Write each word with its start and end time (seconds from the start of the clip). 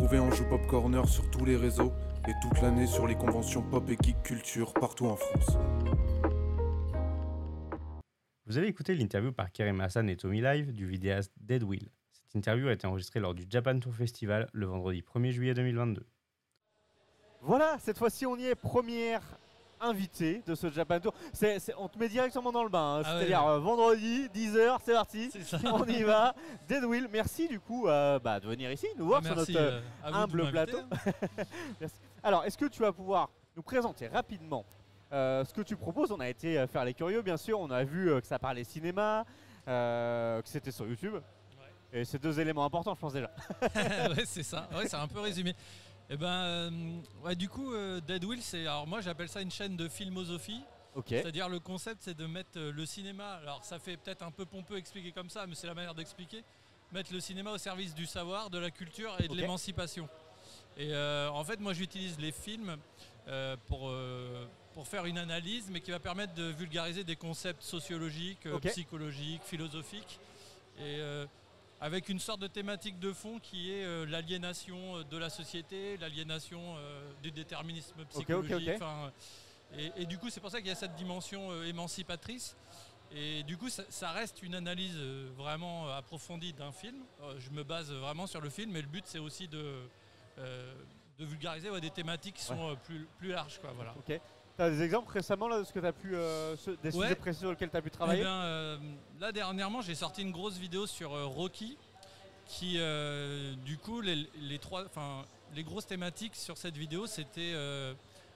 retrouver 0.00 0.18
en 0.18 0.30
joue 0.30 0.44
Pop 0.44 0.66
Corner 0.66 1.06
sur 1.06 1.30
tous 1.30 1.44
les 1.44 1.56
réseaux 1.56 1.92
et 2.26 2.32
toute 2.40 2.62
l'année 2.62 2.86
sur 2.86 3.06
les 3.06 3.16
conventions 3.16 3.60
pop 3.60 3.86
et 3.90 3.98
geek 4.02 4.22
culture 4.22 4.72
partout 4.72 5.04
en 5.04 5.16
France. 5.16 5.58
Vous 8.46 8.56
avez 8.56 8.66
écouté 8.68 8.94
l'interview 8.94 9.30
par 9.30 9.52
Karim 9.52 9.78
Hassan 9.82 10.08
et 10.08 10.16
Tommy 10.16 10.40
Live 10.40 10.72
du 10.72 10.86
vidéaste 10.86 11.32
Dead 11.38 11.62
Will. 11.62 11.90
Cette 12.12 12.34
interview 12.34 12.68
a 12.68 12.72
été 12.72 12.86
enregistrée 12.86 13.20
lors 13.20 13.34
du 13.34 13.44
Japan 13.46 13.78
Tour 13.78 13.94
Festival 13.94 14.48
le 14.54 14.64
vendredi 14.64 15.02
1er 15.02 15.32
juillet 15.32 15.52
2022. 15.52 16.06
Voilà, 17.42 17.76
cette 17.80 17.98
fois-ci 17.98 18.24
on 18.24 18.36
y 18.36 18.46
est, 18.46 18.54
première 18.54 19.38
invitée 19.80 20.42
de 20.46 20.54
ce 20.54 20.70
Japan 20.70 21.00
Tour. 21.00 21.14
On 21.78 21.88
te 21.88 21.98
met 21.98 22.08
directement 22.08 22.52
dans 22.52 22.62
le 22.62 22.68
bain, 22.68 22.98
hein. 22.98 23.02
Ah 23.04 23.16
c'est-à-dire 23.18 23.44
ouais. 23.44 23.50
euh, 23.52 23.58
vendredi, 23.58 24.28
10h, 24.34 24.78
c'est 24.84 24.92
parti, 24.92 25.30
on 25.64 25.84
y 25.86 26.02
va. 26.02 26.34
Dead 26.68 26.84
Will, 26.84 27.08
merci 27.10 27.48
du 27.48 27.60
coup 27.60 27.88
euh, 27.88 28.18
bah, 28.18 28.40
de 28.40 28.46
venir 28.46 28.70
ici, 28.70 28.86
nous 28.98 29.06
voir 29.06 29.20
Ah, 29.24 29.26
sur 29.26 29.36
merci, 29.36 29.52
notre 29.52 29.64
euh, 29.66 29.80
humble 30.04 30.50
plateau. 30.50 30.78
Merci. 31.80 31.96
Alors, 32.22 32.44
est-ce 32.44 32.58
que 32.58 32.66
tu 32.66 32.80
vas 32.80 32.92
pouvoir 32.92 33.30
nous 33.56 33.62
présenter 33.62 34.08
rapidement 34.08 34.64
euh, 35.12 35.44
ce 35.44 35.52
que 35.54 35.62
tu 35.62 35.76
proposes? 35.76 36.12
On 36.12 36.20
a 36.20 36.28
été 36.28 36.66
faire 36.66 36.84
les 36.84 36.94
curieux, 36.94 37.22
bien 37.22 37.36
sûr. 37.36 37.58
On 37.58 37.70
a 37.70 37.82
vu 37.84 38.08
que 38.20 38.26
ça 38.26 38.38
parlait 38.38 38.64
cinéma, 38.64 39.24
que 39.66 40.42
c'était 40.44 40.70
sur 40.70 40.86
YouTube. 40.86 41.14
Et 41.92 42.04
c'est 42.04 42.22
deux 42.22 42.38
éléments 42.38 42.64
importants, 42.64 42.94
je 42.94 43.00
pense 43.00 43.14
déjà. 43.14 43.30
ouais, 43.62 44.24
c'est 44.24 44.44
ça. 44.44 44.68
Ouais, 44.72 44.86
c'est 44.86 44.96
un 44.96 45.08
peu 45.08 45.18
résumé. 45.20 45.56
Et 46.12 46.16
ben, 46.16 46.26
euh, 46.26 46.70
ouais, 47.24 47.36
du 47.36 47.48
coup, 47.48 47.72
euh, 47.72 48.00
Dead 48.00 48.24
Will, 48.24 48.42
c'est. 48.42 48.62
Alors, 48.62 48.86
moi, 48.86 49.00
j'appelle 49.00 49.28
ça 49.28 49.40
une 49.40 49.50
chaîne 49.50 49.76
de 49.76 49.88
filmosophie. 49.88 50.60
Ok. 50.96 51.06
C'est-à-dire, 51.10 51.48
le 51.48 51.60
concept, 51.60 52.02
c'est 52.02 52.16
de 52.16 52.26
mettre 52.26 52.50
euh, 52.56 52.72
le 52.72 52.84
cinéma. 52.84 53.34
Alors, 53.34 53.64
ça 53.64 53.78
fait 53.78 53.96
peut-être 53.96 54.22
un 54.22 54.32
peu 54.32 54.44
pompeux 54.44 54.76
expliquer 54.76 55.12
comme 55.12 55.30
ça, 55.30 55.46
mais 55.46 55.54
c'est 55.54 55.68
la 55.68 55.74
manière 55.74 55.94
d'expliquer. 55.94 56.42
Mettre 56.90 57.12
le 57.12 57.20
cinéma 57.20 57.52
au 57.52 57.58
service 57.58 57.94
du 57.94 58.06
savoir, 58.06 58.50
de 58.50 58.58
la 58.58 58.72
culture 58.72 59.14
et 59.20 59.28
de 59.28 59.32
Ok. 59.32 59.38
l'émancipation. 59.38 60.08
Et 60.76 60.92
euh, 60.92 61.30
en 61.30 61.44
fait, 61.44 61.60
moi, 61.60 61.74
j'utilise 61.74 62.18
les 62.18 62.32
films 62.32 62.76
euh, 63.28 63.56
pour, 63.68 63.88
euh, 63.88 64.46
pour 64.74 64.88
faire 64.88 65.06
une 65.06 65.18
analyse, 65.18 65.70
mais 65.70 65.80
qui 65.80 65.92
va 65.92 66.00
permettre 66.00 66.34
de 66.34 66.42
vulgariser 66.44 67.04
des 67.04 67.14
concepts 67.14 67.62
sociologiques, 67.62 68.46
euh, 68.46 68.56
Ok. 68.56 68.66
psychologiques, 68.66 69.42
philosophiques. 69.44 70.18
Et 70.78 70.98
euh, 70.98 71.26
avec 71.80 72.08
une 72.10 72.18
sorte 72.18 72.40
de 72.40 72.46
thématique 72.46 72.98
de 72.98 73.12
fond 73.12 73.38
qui 73.38 73.72
est 73.72 73.84
euh, 73.84 74.04
l'aliénation 74.04 74.96
euh, 74.96 75.04
de 75.04 75.16
la 75.16 75.30
société, 75.30 75.96
l'aliénation 75.96 76.76
euh, 76.76 77.10
du 77.22 77.30
déterminisme 77.30 78.04
psychologique. 78.04 78.68
et, 79.76 79.92
et 79.96 80.06
du 80.06 80.18
coup, 80.18 80.28
c'est 80.28 80.40
pour 80.40 80.50
ça 80.50 80.58
qu'il 80.58 80.68
y 80.68 80.72
a 80.72 80.76
cette 80.76 80.94
dimension 80.96 81.62
émancipatrice. 81.62 82.56
Et 83.12 83.42
du 83.42 83.56
coup, 83.56 83.68
ça, 83.68 83.82
ça 83.88 84.10
reste 84.12 84.42
une 84.42 84.54
analyse 84.54 84.96
vraiment 85.36 85.88
approfondie 85.88 86.52
d'un 86.52 86.70
film. 86.70 86.96
Je 87.38 87.50
me 87.50 87.64
base 87.64 87.90
vraiment 87.90 88.28
sur 88.28 88.40
le 88.40 88.50
film, 88.50 88.70
mais 88.70 88.82
le 88.82 88.86
but, 88.86 89.02
c'est 89.04 89.18
aussi 89.18 89.48
de, 89.48 89.80
de 90.36 91.24
vulgariser 91.24 91.70
ouais, 91.70 91.80
des 91.80 91.90
thématiques 91.90 92.36
qui 92.36 92.44
sont 92.44 92.76
plus, 92.84 93.08
plus 93.18 93.30
larges. 93.30 93.58
Quoi, 93.58 93.72
voilà. 93.72 93.94
Ok. 94.50 94.56
Tu 94.56 94.62
as 94.62 94.70
des 94.70 94.82
exemples 94.82 95.12
récemment 95.12 95.48
là, 95.48 95.58
de 95.60 95.64
ce 95.64 95.72
que 95.72 95.80
tu 95.80 95.86
as 95.86 95.92
pu, 95.92 96.14
euh, 96.14 96.56
ce- 96.56 96.70
des 96.82 96.94
Ouais. 96.96 97.04
sujets 97.04 97.14
précis 97.14 97.40
sur 97.40 97.50
lesquels 97.50 97.70
tu 97.70 97.76
as 97.76 97.82
pu 97.82 97.88
Eh 97.88 97.96
travailler 97.96 98.22
bien, 98.22 98.42
euh, 98.42 98.78
là 99.20 99.32
dernièrement, 99.32 99.80
j'ai 99.82 99.94
sorti 99.94 100.22
une 100.22 100.32
grosse 100.32 100.56
vidéo 100.58 100.86
sur 100.86 101.14
euh, 101.14 101.26
Rocky, 101.26 101.76
qui, 102.46 102.74
euh, 102.78 103.54
du 103.64 103.78
coup, 103.78 104.00
les, 104.00 104.28
les 104.40 104.58
trois, 104.58 104.84
enfin, 104.84 105.24
les 105.54 105.62
grosses 105.62 105.86
thématiques 105.86 106.34
sur 106.36 106.58
cette 106.58 106.76
vidéo, 106.76 107.06
c'était 107.06 107.52
euh, 107.54 107.94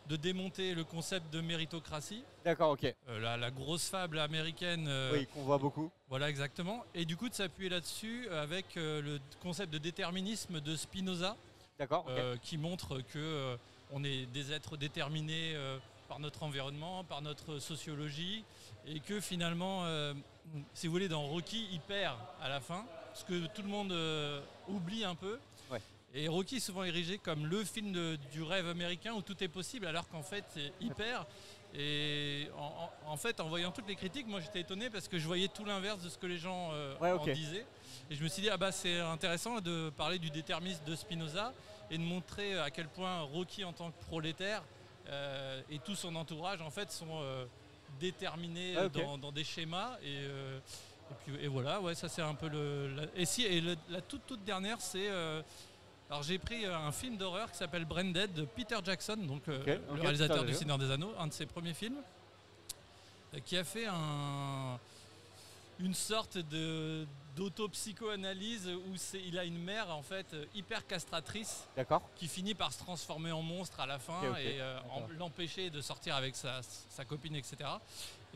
de 0.09 0.17
démonter 0.17 0.75
le 0.75 0.85
concept 0.85 1.33
de 1.33 1.41
méritocratie, 1.41 2.23
D'accord, 2.45 2.71
ok. 2.73 2.85
euh, 3.09 3.21
la, 3.21 3.37
la 3.37 3.51
grosse 3.51 3.89
fable 3.89 4.19
américaine. 4.19 4.87
euh, 4.89 5.13
Oui, 5.15 5.27
qu'on 5.33 5.43
voit 5.43 5.59
beaucoup. 5.59 5.91
Voilà, 6.09 6.29
exactement. 6.29 6.85
Et 6.95 7.05
du 7.07 7.17
coup, 7.17 7.29
de 7.29 7.35
s'appuyer 7.35 7.71
là-dessus 7.71 8.29
avec 8.31 8.77
euh, 8.77 9.01
le 9.03 9.19
concept 9.43 9.73
de 9.73 9.79
déterminisme 9.79 10.61
de 10.61 10.77
Spinoza, 10.77 11.37
D'accord, 11.79 12.05
ok. 12.07 12.13
euh, 12.13 12.37
qui 12.43 12.57
montre 12.59 12.99
que 13.01 13.19
euh, 13.19 13.57
on 13.93 14.05
est 14.05 14.27
des 14.27 14.53
êtres 14.53 14.77
déterminés 14.77 15.55
euh, 15.55 15.79
par 16.09 16.19
notre 16.19 16.43
environnement, 16.43 17.05
par 17.05 17.23
notre 17.23 17.59
sociologie, 17.59 18.45
et 18.87 19.01
que 19.01 19.21
finalement, 19.21 19.85
euh, 19.85 20.15
si 20.75 20.87
vous 20.87 20.93
voulez, 20.93 21.09
dans 21.09 21.23
Rocky, 21.27 21.67
il 21.73 21.81
perd 21.81 22.17
à 22.43 22.49
la 22.49 22.61
fin, 22.61 22.85
ce 23.15 23.25
que 23.25 23.47
tout 23.47 23.63
le 23.63 23.69
monde 23.69 23.93
euh, 23.93 24.41
oublie 24.69 25.05
un 25.05 25.15
peu. 25.15 25.39
Ouais. 25.71 25.81
Et 26.15 26.29
Rocky 26.29 26.57
est 26.57 26.61
souvent 26.61 26.85
érigé 26.85 27.19
comme 27.19 27.47
le 27.47 27.65
film 27.65 27.93
de- 27.93 28.19
du 28.33 28.43
rêve 28.43 28.69
américain 28.69 29.15
où 29.15 29.23
tout 29.23 29.43
est 29.43 29.49
possible, 29.49 29.87
alors 29.87 30.09
qu'en 30.09 30.23
fait, 30.23 30.45
il 30.81 30.91
perd. 30.93 31.25
Et 31.77 32.49
en, 32.57 32.89
en- 33.09 33.13
en 33.13 33.17
fait, 33.17 33.41
en 33.41 33.49
voyant 33.49 33.73
toutes 33.73 33.89
les 33.89 33.97
critiques, 33.97 34.29
moi 34.29 34.39
j'étais 34.41 34.61
étonné 34.61 34.91
parce 34.91 35.09
que 35.09 35.19
je 35.19 35.27
voyais 35.27 35.49
tout 35.49 35.65
l'inverse 35.65 36.01
de 36.05 36.09
ce 36.09 36.17
que 36.19 36.27
les 36.27 36.39
gens 36.39 36.69
euh, 36.73 36.97
Ouais, 37.01 37.11
en 37.11 37.25
disaient. 37.25 37.67
Et 38.11 38.15
je 38.15 38.23
me 38.23 38.29
suis 38.29 38.43
dit, 38.43 38.51
ah 38.51 38.57
bah 38.57 38.71
c'est 38.71 39.01
intéressant 39.01 39.61
de 39.61 39.91
parler 39.97 40.21
du 40.21 40.31
déterminisme 40.31 40.85
de 40.85 40.95
Spinoza 40.95 41.53
et 41.91 41.99
de 41.99 42.03
montrer 42.03 42.57
à 42.61 42.71
quel 42.71 42.87
point 42.89 43.23
Rocky 43.23 43.65
en 43.65 43.73
tant 43.73 43.91
que 43.91 44.01
prolétaire 44.05 44.63
euh, 45.09 45.61
et 45.71 45.79
tout 45.81 45.95
son 45.95 46.15
entourage 46.17 46.61
en 46.63 46.71
fait 46.71 46.91
sont 46.91 47.07
euh, 47.23 47.45
déterminés 48.01 48.75
Ah, 48.77 48.89
dans, 48.89 49.19
dans 49.19 49.33
des 49.33 49.45
schémas. 49.45 49.97
Et, 50.03 50.07
euh, 50.25 50.59
et 51.11 51.15
puis 51.25 51.45
et 51.45 51.49
voilà, 51.49 51.81
ouais, 51.81 51.95
ça 51.95 52.09
c'est 52.09 52.23
un 52.23 52.35
peu 52.35 52.49
le. 52.49 52.95
la- 52.95 53.07
Et 53.17 53.27
si, 53.27 53.43
et 53.45 53.61
le- 53.61 53.77
la 53.91 54.01
toute 54.01 54.27
toute 54.27 54.45
dernière, 54.45 54.81
c'est. 54.81 55.09
alors 56.11 56.23
j'ai 56.23 56.39
pris 56.39 56.65
un 56.67 56.93
film 56.93 57.17
d'horreur 57.17 57.51
qui 57.51 57.59
s'appelle 57.59 57.85
Branded 57.85 58.33
de 58.33 58.45
Peter 58.45 58.77
Jackson, 58.85 59.17
donc 59.17 59.47
le 59.47 59.63
réalisateur 59.91 60.45
du. 60.45 60.55
Seigneur 60.55 60.79
des 60.79 60.91
Anneaux, 60.91 61.13
un 61.19 61.27
de 61.27 61.33
ses 61.33 61.47
premiers 61.47 61.75
films, 61.75 62.01
qui 63.45 63.57
a 63.57 63.65
fait 63.65 63.87
un, 63.87 64.79
une 65.81 65.95
sorte 65.95 66.39
de 66.39 67.07
d'autopsychoanalyse 67.37 68.69
où 68.69 68.95
il 69.27 69.39
a 69.39 69.45
une 69.45 69.59
mère 69.59 69.95
en 69.95 70.03
fait 70.03 70.27
euh, 70.35 70.45
hyper 70.55 70.87
castratrice 70.87 71.65
qui 72.17 72.29
finit 72.29 72.55
par 72.55 72.73
se 72.73 72.79
transformer 72.79 73.33
en 73.33 73.43
monstre 73.43 73.81
à 73.81 73.87
la 73.87 73.99
fin 73.99 74.21
et 74.39 74.61
euh, 74.61 74.79
l'empêcher 75.19 75.71
de 75.71 75.81
sortir 75.81 76.17
avec 76.17 76.37
sa, 76.37 76.61
sa 76.91 77.05
copine, 77.05 77.37
etc. 77.37 77.57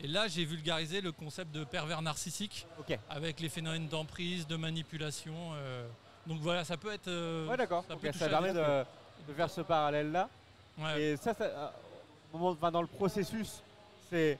Et 0.01 0.07
là, 0.07 0.27
j'ai 0.27 0.45
vulgarisé 0.45 1.01
le 1.01 1.11
concept 1.11 1.51
de 1.51 1.63
pervers 1.63 2.01
narcissique 2.01 2.65
avec 3.09 3.39
les 3.39 3.49
phénomènes 3.49 3.87
d'emprise, 3.87 4.47
de 4.47 4.55
manipulation. 4.55 5.33
euh. 5.55 5.87
donc 6.27 6.39
voilà, 6.41 6.63
ça 6.63 6.77
peut 6.77 6.91
être. 6.93 7.07
euh, 7.07 7.47
Ouais, 7.47 7.57
d'accord. 7.57 7.83
ça 7.87 7.95
peut 7.95 8.11
permet 8.29 8.53
de, 8.53 8.83
de 9.27 9.33
faire 9.33 9.49
ce 9.49 9.61
parallèle-là. 9.61 10.29
ouais. 10.77 11.01
Et 11.01 11.17
ça, 11.17 11.33
ça 11.33 11.73
au 12.33 12.37
moment, 12.37 12.51
enfin, 12.51 12.71
dans 12.71 12.81
le 12.81 12.87
processus, 12.87 13.61
c'est. 14.09 14.37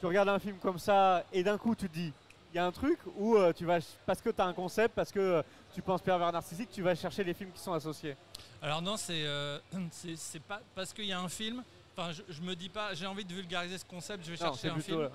Tu 0.00 0.06
regardes 0.06 0.28
un 0.28 0.38
film 0.38 0.56
comme 0.58 0.78
ça 0.78 1.24
et 1.32 1.42
d'un 1.42 1.58
coup 1.58 1.74
tu 1.74 1.88
te 1.88 1.92
dis, 1.94 2.12
il 2.52 2.56
y 2.56 2.58
a 2.58 2.64
un 2.66 2.72
truc 2.72 2.98
où 3.16 3.36
euh, 3.36 3.52
tu 3.52 3.64
vas, 3.64 3.78
parce 4.06 4.20
que 4.20 4.30
tu 4.30 4.40
as 4.40 4.44
un 4.46 4.52
concept, 4.54 4.94
parce 4.94 5.12
que 5.12 5.18
euh, 5.20 5.42
tu 5.74 5.82
penses 5.82 6.00
pervers 6.02 6.32
narcissique, 6.32 6.70
tu 6.72 6.82
vas 6.82 6.94
chercher 6.94 7.22
les 7.24 7.34
films 7.34 7.52
qui 7.52 7.60
sont 7.60 7.72
associés. 7.72 8.16
Alors 8.62 8.80
non, 8.82 8.96
c'est 8.96 9.24
euh, 9.26 9.58
c'est 10.16 10.42
pas 10.42 10.60
parce 10.74 10.92
qu'il 10.92 11.04
y 11.04 11.12
a 11.12 11.20
un 11.20 11.28
film. 11.28 11.62
Enfin, 11.96 12.12
je, 12.12 12.22
je 12.28 12.40
me 12.42 12.54
dis 12.54 12.68
pas, 12.68 12.94
j'ai 12.94 13.06
envie 13.06 13.24
de 13.24 13.34
vulgariser 13.34 13.76
ce 13.78 13.84
concept, 13.84 14.24
je 14.24 14.32
vais 14.32 14.44
Non, 14.44 14.52
chercher 14.52 14.68
un 14.68 14.74
plutôt. 14.74 14.86
film. 14.88 15.00
euh, 15.00 15.08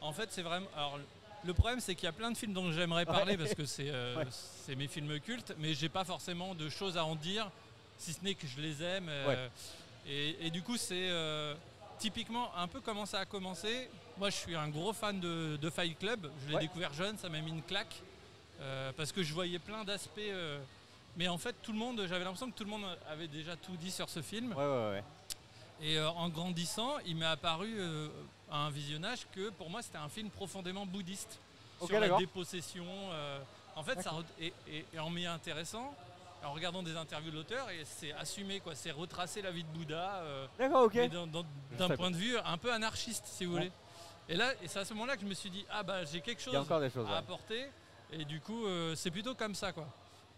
En 0.00 0.12
fait, 0.12 0.28
c'est 0.32 0.42
vraiment. 0.42 0.66
Alors, 0.76 0.98
le 1.44 1.52
problème, 1.54 1.80
c'est 1.80 1.94
qu'il 1.94 2.04
y 2.06 2.08
a 2.08 2.12
plein 2.12 2.30
de 2.30 2.36
films 2.36 2.54
dont 2.54 2.72
j'aimerais 2.72 3.04
parler 3.04 3.36
parce 3.36 3.54
que 3.54 3.66
c'est 3.66 3.90
Ouais. 4.16 4.74
mes 4.76 4.88
films 4.88 5.20
cultes, 5.20 5.54
mais 5.58 5.74
j'ai 5.74 5.90
pas 5.90 6.04
forcément 6.04 6.54
de 6.54 6.68
choses 6.70 6.96
à 6.96 7.04
en 7.04 7.14
dire, 7.14 7.50
si 7.98 8.12
ce 8.14 8.24
n'est 8.24 8.34
que 8.34 8.46
je 8.46 8.58
les 8.60 8.82
aime. 8.82 9.10
et, 10.06 10.46
et 10.46 10.50
du 10.50 10.62
coup, 10.62 10.76
c'est 10.78 11.10
typiquement 11.98 12.50
un 12.56 12.66
peu 12.66 12.80
comment 12.80 13.06
ça 13.06 13.20
a 13.20 13.24
commencé. 13.26 13.88
Moi, 14.18 14.30
je 14.30 14.36
suis 14.36 14.54
un 14.54 14.68
gros 14.68 14.92
fan 14.92 15.18
de, 15.18 15.56
de 15.60 15.70
Fight 15.70 15.98
Club. 15.98 16.30
Je 16.42 16.48
l'ai 16.48 16.54
Ouais. 16.54 16.60
découvert 16.60 16.92
jeune, 16.94 17.18
ça 17.18 17.28
m'a 17.28 17.40
mis 17.40 17.50
une 17.50 17.62
claque 17.62 17.94
euh, 18.60 18.92
parce 18.96 19.10
que 19.12 19.22
je 19.22 19.34
voyais 19.34 19.58
plein 19.58 19.84
d'aspects. 19.84 20.18
euh, 20.20 20.58
mais 21.16 21.28
en 21.28 21.38
fait, 21.38 21.54
tout 21.62 21.72
le 21.72 21.78
monde, 21.78 22.00
j'avais 22.08 22.24
l'impression 22.24 22.50
que 22.50 22.56
tout 22.56 22.64
le 22.64 22.70
monde 22.70 22.84
avait 23.10 23.28
déjà 23.28 23.56
tout 23.56 23.76
dit 23.76 23.90
sur 23.90 24.08
ce 24.08 24.22
film. 24.22 24.50
Ouais, 24.52 24.64
ouais, 24.64 24.90
ouais. 24.90 25.04
Et 25.80 25.98
euh, 25.98 26.08
en 26.10 26.28
grandissant, 26.28 26.98
il 27.06 27.16
m'est 27.16 27.26
apparu 27.26 27.80
à 28.50 28.58
un 28.58 28.70
visionnage 28.70 29.26
que 29.34 29.50
pour 29.50 29.68
moi 29.70 29.82
c'était 29.82 29.98
un 29.98 30.08
film 30.08 30.30
profondément 30.30 30.86
bouddhiste 30.86 31.38
Ok, 31.80 31.88
sur 31.90 31.98
la 32.00 32.16
dépossession. 32.16 32.86
en 33.74 33.82
fait, 33.82 34.00
ça, 34.00 34.12
et, 34.40 34.52
et- 34.68 34.84
et 34.94 34.98
en 35.00 35.10
m'y 35.10 35.26
intéressant, 35.26 35.92
en 36.44 36.52
regardant 36.52 36.82
des 36.84 36.96
interviews 36.96 37.32
de 37.32 37.36
l'auteur, 37.36 37.68
et 37.70 37.82
c'est 37.84 38.12
assumé 38.12 38.60
quoi, 38.60 38.76
c'est 38.76 38.92
retracer 38.92 39.42
la 39.42 39.50
vie 39.50 39.64
de 39.64 39.68
Bouddha, 39.76 40.22
D'accord, 40.58 40.84
ok. 40.84 40.96
d'un- 41.76 41.96
point 41.96 42.12
de 42.12 42.16
vue 42.16 42.38
un 42.38 42.56
peu 42.56 42.72
anarchiste, 42.72 43.24
si 43.26 43.44
vous 43.44 43.52
voulez. 43.54 43.72
Et 44.28 44.36
là, 44.36 44.52
et 44.62 44.68
c'est 44.68 44.78
à 44.78 44.84
ce 44.84 44.94
moment-là 44.94 45.16
que 45.16 45.22
je 45.22 45.26
me 45.26 45.34
suis 45.34 45.50
dit 45.50 45.64
ah 45.70 45.82
bah 45.82 46.04
j'ai 46.04 46.20
quelque 46.20 46.40
chose 46.40 46.56
encore 46.56 46.80
des 46.80 46.90
choses. 46.90 47.06
à 47.06 47.12
ouais. 47.12 47.16
apporter. 47.18 47.66
Et 48.12 48.24
du 48.24 48.40
coup, 48.40 48.66
euh, 48.66 48.94
c'est 48.94 49.10
plutôt 49.10 49.34
comme 49.34 49.54
ça, 49.54 49.72
quoi. 49.72 49.86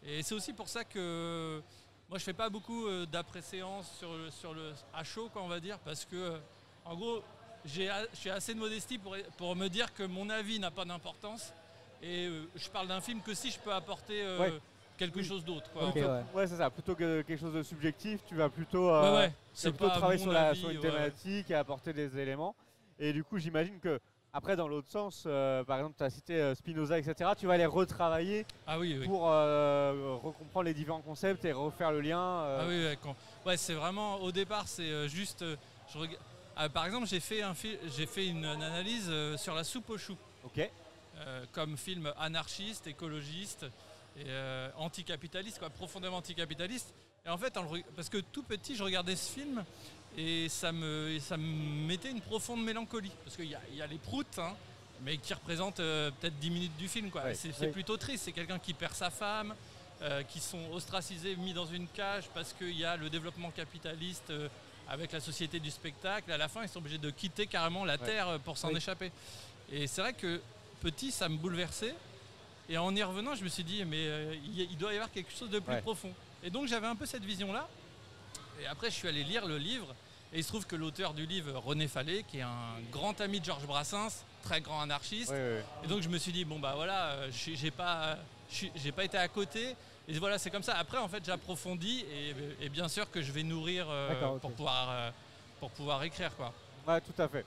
Et 0.04 0.22
c'est 0.22 0.34
aussi 0.34 0.52
pour 0.52 0.68
ça 0.68 0.84
que 0.84 1.62
moi, 2.08 2.18
je 2.18 2.24
fais 2.24 2.32
pas 2.32 2.48
beaucoup 2.48 2.86
euh, 2.86 3.06
d'après-séance 3.06 3.90
sur 3.98 4.12
le, 4.12 4.30
sur 4.30 4.54
le 4.54 4.72
à 4.94 5.02
chaud, 5.04 5.28
quoi, 5.32 5.42
on 5.42 5.48
va 5.48 5.58
dire, 5.60 5.78
parce 5.80 6.04
que, 6.04 6.14
euh, 6.16 6.38
en 6.84 6.94
gros, 6.94 7.22
j'ai 7.64 7.90
je 8.12 8.16
suis 8.18 8.30
assez 8.30 8.54
de 8.54 8.58
modestie 8.60 8.98
pour, 8.98 9.16
pour 9.36 9.56
me 9.56 9.68
dire 9.68 9.92
que 9.92 10.04
mon 10.04 10.30
avis 10.30 10.58
n'a 10.60 10.70
pas 10.70 10.84
d'importance. 10.84 11.52
Et 12.02 12.26
euh, 12.26 12.48
je 12.54 12.68
parle 12.68 12.88
d'un 12.88 13.00
film 13.00 13.20
que 13.20 13.34
si 13.34 13.50
je 13.50 13.58
peux 13.58 13.72
apporter 13.72 14.22
euh, 14.22 14.38
Ouais. 14.38 14.52
quelque 14.98 15.16
Oui. 15.18 15.24
chose 15.24 15.44
d'autre. 15.44 15.70
quoi. 15.72 15.88
Ouais, 15.90 16.22
ouais, 16.34 16.46
c'est 16.46 16.56
ça. 16.56 16.70
Plutôt 16.70 16.94
que 16.94 17.22
quelque 17.22 17.40
chose 17.40 17.54
de 17.54 17.62
subjectif, 17.62 18.20
tu 18.28 18.36
vas 18.36 18.48
plutôt, 18.48 18.90
euh, 18.90 19.02
ouais, 19.12 19.16
ouais, 19.18 19.28
tu 19.28 19.32
vas 19.32 19.34
c'est 19.54 19.70
plutôt 19.72 19.88
travailler 19.88 20.22
sur, 20.22 20.30
la, 20.32 20.48
avis, 20.50 20.60
sur 20.60 20.70
une 20.70 20.80
thématique 20.80 21.50
et 21.50 21.54
apporter 21.54 21.92
des 21.92 22.16
éléments. 22.18 22.54
Et 22.98 23.12
du 23.12 23.25
coup, 23.25 23.38
j'imagine 23.38 23.78
que 23.81 24.00
Après, 24.32 24.54
dans 24.54 24.69
l'autre 24.69 24.90
sens, 24.90 25.25
euh, 25.26 25.64
par 25.64 25.78
exemple, 25.78 25.94
tu 25.96 26.04
as 26.04 26.10
cité 26.10 26.34
euh, 26.34 26.54
Spinoza, 26.54 26.98
etc. 26.98 27.31
Tu 27.38 27.46
vas 27.46 27.56
les 27.56 27.64
retravailler 27.64 28.44
Ah 28.66 28.78
oui, 28.78 28.94
oui. 29.00 29.06
pour 29.06 29.31
euh, 29.31 30.14
recomprendre 30.22 30.64
les 30.66 30.75
différents 30.75 31.00
concepts 31.00 31.44
et 31.46 31.52
refaire 31.52 31.90
le 31.90 32.02
lien. 32.02 32.20
euh, 32.20 32.58
Ah 32.60 32.66
oui, 32.69 32.84
ouais, 33.08 33.14
ouais, 33.46 33.56
c'est 33.56 33.72
vraiment 33.72 34.16
au 34.16 34.32
départ, 34.32 34.69
c'est 34.69 35.08
juste. 35.08 35.43
je 35.94 35.98
Ah, 36.54 36.69
par 36.69 36.84
exemple, 36.84 37.06
j'ai 37.06 37.20
fait, 37.20 37.40
un 37.43 37.54
j'ai 37.96 38.04
fait 38.06 38.26
une, 38.26 38.44
une 38.44 38.62
analyse 38.62 39.10
sur 39.37 39.54
la 39.54 39.64
soupe 39.64 39.88
aux 39.88 39.96
choux, 39.98 40.19
Ok. 40.44 40.70
comme 41.52 41.78
film 41.78 42.12
anarchiste, 42.19 42.87
écologiste 42.88 43.64
et 44.19 44.26
anticapitaliste, 44.76 45.58
quoi, 45.60 45.70
profondément 45.70 46.19
anticapitaliste. 46.19 46.93
Et 47.25 47.28
en 47.31 47.38
fait, 47.38 47.56
en 47.56 47.62
le 47.62 47.69
re- 47.69 47.84
parce 47.96 48.08
que 48.10 48.19
tout 48.19 48.43
petit, 48.43 48.76
je 48.76 48.82
regardais 48.84 49.16
ce 49.16 49.32
film 49.32 49.64
et 50.16 50.48
ça 50.48 50.72
me, 50.72 51.10
et 51.10 51.20
ça 51.20 51.36
me 51.36 51.86
mettait 51.86 52.10
une 52.10 52.20
profonde 52.20 52.62
mélancolie. 52.64 53.12
Parce 53.24 53.36
qu'il 53.36 53.46
y 53.50 53.54
a, 53.54 53.60
il 53.70 53.76
y 53.76 53.82
a 53.82 53.86
les 53.86 53.98
proutes, 53.98 54.38
hein, 54.38 54.54
mais 55.02 55.18
qui 55.18 55.34
représentent 55.34 55.80
euh, 55.80 56.10
peut-être 56.20 56.38
10 56.38 56.50
minutes 56.50 56.76
du 56.78 56.88
film. 56.88 57.10
quoi. 57.10 57.22
Ouais. 57.24 57.34
C'est 57.34 57.70
plutôt 57.72 57.96
triste. 57.96 58.24
C'est 58.24 58.32
quelqu'un 58.32 58.58
qui 58.58 58.72
perd 58.72 58.94
sa 58.94 59.10
femme, 59.10 59.54
euh, 60.02 60.22
qui 60.22 60.40
sont 60.40 60.70
ostracisés, 60.72 61.36
mis 61.36 61.52
dans 61.52 61.66
une 61.66 61.86
cage 61.88 62.24
parce 62.34 62.52
qu'il 62.52 62.76
y 62.78 62.84
a 62.84 62.96
le 62.96 63.10
développement 63.10 63.50
capitaliste 63.50 64.30
euh, 64.30 64.48
avec 64.88 65.12
la 65.12 65.20
société 65.20 65.60
du 65.60 65.70
spectacle. 65.70 66.30
À 66.32 66.38
la 66.38 66.48
fin, 66.48 66.62
ils 66.62 66.69
sont 66.69 66.78
obligés 66.78 66.98
de 66.98 67.10
quitter 67.10 67.46
carrément 67.46 67.84
la 67.84 67.98
Terre 67.98 68.38
pour 68.44 68.56
s'en 68.56 68.69
Oui. 68.69 68.76
échapper. 68.76 69.12
Et 69.70 69.86
c'est 69.86 70.00
vrai 70.00 70.12
que 70.14 70.40
petit, 70.80 71.10
ça 71.10 71.28
me 71.28 71.36
bouleversait. 71.36 71.94
Et 72.69 72.78
en 72.78 72.94
y 72.96 73.02
revenant, 73.02 73.34
je 73.34 73.44
me 73.44 73.48
suis 73.48 73.64
dit, 73.64 73.84
mais 73.84 74.38
il 74.44 74.76
doit 74.78 74.92
y 74.92 74.96
avoir 74.96 75.10
quelque 75.12 75.32
chose 75.32 75.50
de 75.50 75.58
plus 75.60 75.80
profond. 75.82 76.12
Et 76.42 76.50
donc 76.50 76.66
j'avais 76.69 76.86
un 76.86 76.96
peu 76.96 77.06
cette 77.06 77.24
vision-là. 77.24 77.69
Et 78.60 78.66
après, 78.66 78.90
je 78.90 78.94
suis 78.96 79.06
allé 79.08 79.22
lire 79.22 79.46
le 79.46 79.58
livre. 79.58 79.94
Et 80.32 80.38
il 80.38 80.43
se 80.44 80.49
trouve 80.49 80.67
que 80.67 80.76
l'auteur 80.76 81.14
du 81.14 81.25
livre, 81.26 81.52
René 81.64 81.88
Fallet, 81.88 82.25
qui 82.25 82.38
est 82.38 82.43
un 82.43 82.81
grand 82.90 83.20
ami 83.20 83.40
de 83.40 83.44
Georges 83.44 83.67
Brassens, 83.67 84.25
très 84.43 84.61
grand 84.61 84.81
anarchiste, 84.81 85.32
et 85.84 85.87
donc 85.87 86.02
je 86.02 86.08
me 86.08 86.19
suis 86.19 86.32
dit 86.32 86.44
bon 86.44 86.58
bah 86.58 86.73
voilà, 86.76 87.06
euh, 87.12 87.31
j'ai 87.32 87.70
pas, 87.70 88.17
suis- 88.49 88.70
j'ai 88.75 88.93
pas 88.93 89.05
été 89.05 89.17
à 89.19 89.28
côté. 89.28 89.75
Et 90.08 90.19
voilà, 90.19 90.38
c'est 90.38 90.50
comme 90.50 90.62
ça. 90.62 90.75
Après 90.76 90.99
en 90.99 91.08
fait 91.08 91.25
j'approfondis 91.25 92.05
et, 92.12 92.64
et 92.64 92.69
bien 92.69 92.88
sûr 92.88 93.11
que 93.11 93.23
je 93.23 93.32
vais 93.32 93.43
nourrir 93.43 93.87
euh, 93.88 94.38
pour 94.38 94.52
pouvoir 94.52 94.88
euh, 94.90 95.11
pour 95.58 95.70
pouvoir 95.70 96.02
écrire 96.05 96.34
quoi. 96.37 96.52
Ouais, 96.87 97.00
tout 97.00 97.20
à 97.20 97.26
fait. 97.29 97.44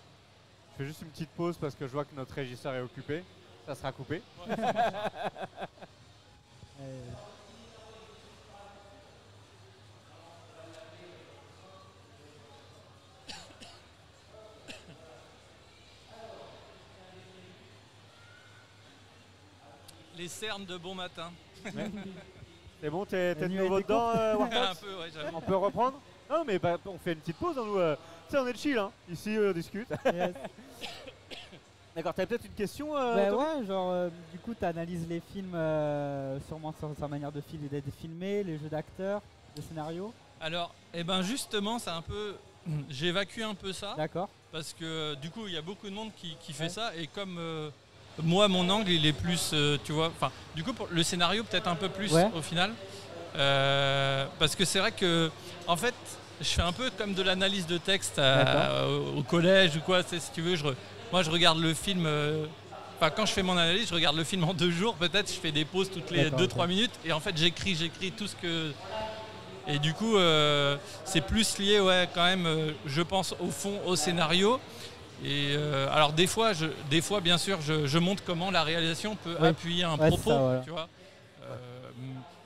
Je 0.73 0.83
fais 0.83 0.85
juste 0.89 1.01
une 1.01 1.09
petite 1.09 1.29
pause 1.29 1.57
parce 1.57 1.75
que 1.75 1.85
je 1.87 1.91
vois 1.93 2.05
que 2.05 2.15
notre 2.15 2.33
régisseur 2.33 2.73
est 2.73 2.81
occupé. 2.81 3.23
Ça 3.65 3.75
sera 3.75 3.91
coupé. 3.91 4.21
Euh, 6.81 7.01
De 20.39 20.77
bon 20.77 20.95
matin. 20.95 21.31
C'est 22.81 22.89
bon, 22.89 23.03
t'es 23.05 23.35
de 23.35 23.47
nouveau 23.47 23.81
dedans, 23.81 24.11
euh, 24.15 24.33
un 24.35 24.37
Warthog 24.37 24.77
peu 24.79 24.95
ouais 25.01 25.09
j'avoue. 25.13 25.35
On 25.35 25.41
peut 25.41 25.55
reprendre 25.57 25.99
Non, 26.29 26.45
mais 26.47 26.57
bah, 26.57 26.77
on 26.85 26.97
fait 26.97 27.11
une 27.11 27.19
petite 27.19 27.35
pause. 27.35 27.57
hein, 27.57 27.63
nous, 27.65 27.77
euh, 27.77 27.97
tu 28.29 28.31
sais, 28.31 28.39
on 28.41 28.47
est 28.47 28.57
chill. 28.57 28.77
Hein. 28.77 28.89
Ici, 29.11 29.35
on 29.37 29.51
discute. 29.51 29.89
yes. 30.05 30.31
D'accord, 31.95 32.13
t'avais 32.13 32.25
peut-être 32.27 32.45
une 32.45 32.53
question 32.53 32.95
euh, 32.95 33.31
Bah 33.31 33.35
ouais, 33.35 33.65
genre, 33.65 33.91
euh, 33.91 34.09
du 34.31 34.39
coup, 34.39 34.53
tu 34.57 34.63
analyses 34.63 35.05
les 35.09 35.19
films 35.33 35.53
euh, 35.55 36.39
sûrement 36.47 36.73
sur 36.79 36.89
sa 36.97 37.09
manière 37.09 37.33
de 37.33 37.41
film 37.41 37.67
d'être 37.67 37.93
filmé, 37.99 38.41
les 38.45 38.57
jeux 38.57 38.69
d'acteurs, 38.69 39.21
les 39.57 39.61
scénarios. 39.61 40.13
Alors 40.39 40.73
et 40.93 41.03
ben 41.03 41.21
justement 41.21 41.79
c'est 41.79 41.89
un 41.89 42.01
peu 42.01 42.33
j'évacue 42.89 43.41
un 43.41 43.55
peu 43.55 43.73
ça 43.73 43.93
D'accord. 43.97 44.29
parce 44.53 44.71
que 44.73 45.15
du 45.15 45.29
coup 45.31 45.47
il 45.47 45.53
y 45.53 45.57
a 45.57 45.61
beaucoup 45.61 45.89
de 45.89 45.93
monde 45.93 46.11
qui, 46.15 46.37
qui 46.39 46.53
fait 46.53 46.63
Ouais. 46.63 46.69
ça 46.69 46.95
et 46.95 47.07
comme 47.07 47.35
euh, 47.37 47.69
moi 48.23 48.47
mon 48.47 48.69
angle 48.69 48.89
il 48.91 49.05
est 49.05 49.13
plus 49.13 49.51
euh, 49.53 49.77
tu 49.83 49.91
vois 49.91 50.07
enfin 50.15 50.31
du 50.55 50.63
coup 50.63 50.73
pour 50.73 50.87
le 50.91 51.03
scénario 51.03 51.43
peut-être 51.43 51.67
un 51.67 51.75
peu 51.75 51.89
plus 51.89 52.11
Ouais. 52.13 52.27
au 52.35 52.41
final 52.41 52.71
Euh, 53.35 54.25
parce 54.39 54.55
que 54.55 54.65
c'est 54.65 54.79
vrai 54.79 54.91
que 54.91 55.29
en 55.67 55.77
fait 55.77 55.93
je 56.41 56.47
fais 56.47 56.61
un 56.63 56.71
peu 56.71 56.89
comme 56.97 57.13
de 57.13 57.21
l'analyse 57.21 57.67
de 57.67 57.77
texte 57.77 58.17
à- 58.17 58.87
au, 58.87 59.19
au 59.19 59.23
collège 59.23 59.75
ou 59.75 59.81
quoi 59.81 60.01
c'est 60.03 60.19
si 60.19 60.31
tu 60.31 60.41
veux 60.41 60.55
je 60.55 60.65
moi 61.11 61.21
je 61.23 61.29
regarde 61.29 61.59
le 61.59 61.73
film 61.73 62.05
euh, 62.05 62.45
Enfin, 63.01 63.11
quand 63.15 63.25
je 63.25 63.31
fais 63.31 63.43
mon 63.43 63.55
analyse, 63.57 63.87
je 63.87 63.93
regarde 63.93 64.17
le 64.17 64.25
film 64.25 64.43
en 64.43 64.53
deux 64.53 64.71
jours. 64.71 64.93
Peut-être, 64.95 65.29
je 65.33 65.39
fais 65.39 65.53
des 65.53 65.63
pauses 65.63 65.89
toutes 65.89 66.11
les 66.11 66.25
D'accord, 66.29 66.39
2-3 66.47 66.63
ok. 66.63 66.67
minutes. 66.67 66.91
Et 67.05 67.13
en 67.13 67.21
fait, 67.21 67.33
j'écris, 67.37 67.73
j'écris 67.73 68.11
tout 68.11 68.27
ce 68.27 68.35
que. 68.35 68.73
Et 69.69 69.79
du 69.79 69.93
coup, 69.93 70.17
euh, 70.17 70.75
c'est 71.05 71.21
plus 71.21 71.59
lié, 71.59 71.79
ouais, 71.79 72.09
quand 72.13 72.25
même, 72.25 72.45
euh, 72.45 72.71
je 72.85 73.01
pense, 73.01 73.33
au 73.39 73.51
fond, 73.51 73.79
au 73.85 73.95
scénario. 73.95 74.59
Et 75.23 75.53
euh, 75.55 75.89
alors, 75.91 76.13
des 76.13 76.27
fois, 76.27 76.53
je, 76.53 76.67
des 76.89 77.01
fois, 77.01 77.19
bien 77.19 77.37
sûr, 77.37 77.59
je, 77.61 77.85
je 77.87 77.97
montre 77.97 78.23
comment 78.25 78.51
la 78.51 78.63
réalisation 78.63 79.15
peut 79.17 79.35
appuyer 79.41 79.83
un 79.83 79.97
Ouais, 79.97 80.07
propos, 80.07 80.29
ça, 80.29 80.37
voilà. 80.37 80.59
tu 80.61 80.69
vois. 80.69 80.87
Euh, 81.43 81.55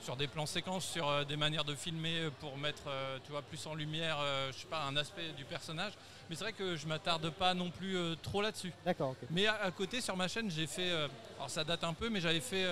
sur 0.00 0.16
des 0.16 0.26
plans 0.26 0.44
séquences, 0.46 0.84
sur 0.84 1.08
euh, 1.08 1.24
des 1.24 1.36
manières 1.36 1.64
de 1.64 1.74
filmer 1.74 2.28
pour 2.40 2.58
mettre, 2.58 2.82
tu 3.24 3.30
vois, 3.30 3.42
plus 3.42 3.64
en 3.66 3.74
lumière, 3.74 4.18
je 4.52 4.58
sais 4.58 4.66
pas, 4.66 4.82
un 4.82 4.96
aspect 4.96 5.28
du 5.36 5.44
personnage. 5.44 5.92
Mais 6.28 6.36
c'est 6.36 6.44
vrai 6.44 6.52
que 6.52 6.74
je 6.76 6.86
m'attarde 6.86 7.30
pas 7.30 7.54
non 7.54 7.70
plus 7.70 7.96
trop 8.22 8.42
là-dessus. 8.42 8.72
D'accord. 8.84 9.14
Mais 9.30 9.46
à, 9.46 9.54
à 9.62 9.70
côté, 9.70 10.00
sur 10.00 10.16
ma 10.16 10.26
chaîne, 10.28 10.50
j'ai 10.50 10.66
fait. 10.66 10.90
alors 11.36 11.48
ça 11.48 11.64
date 11.64 11.84
un 11.84 11.94
peu, 11.94 12.08
mais 12.10 12.20
j'avais 12.20 12.40
fait 12.40 12.64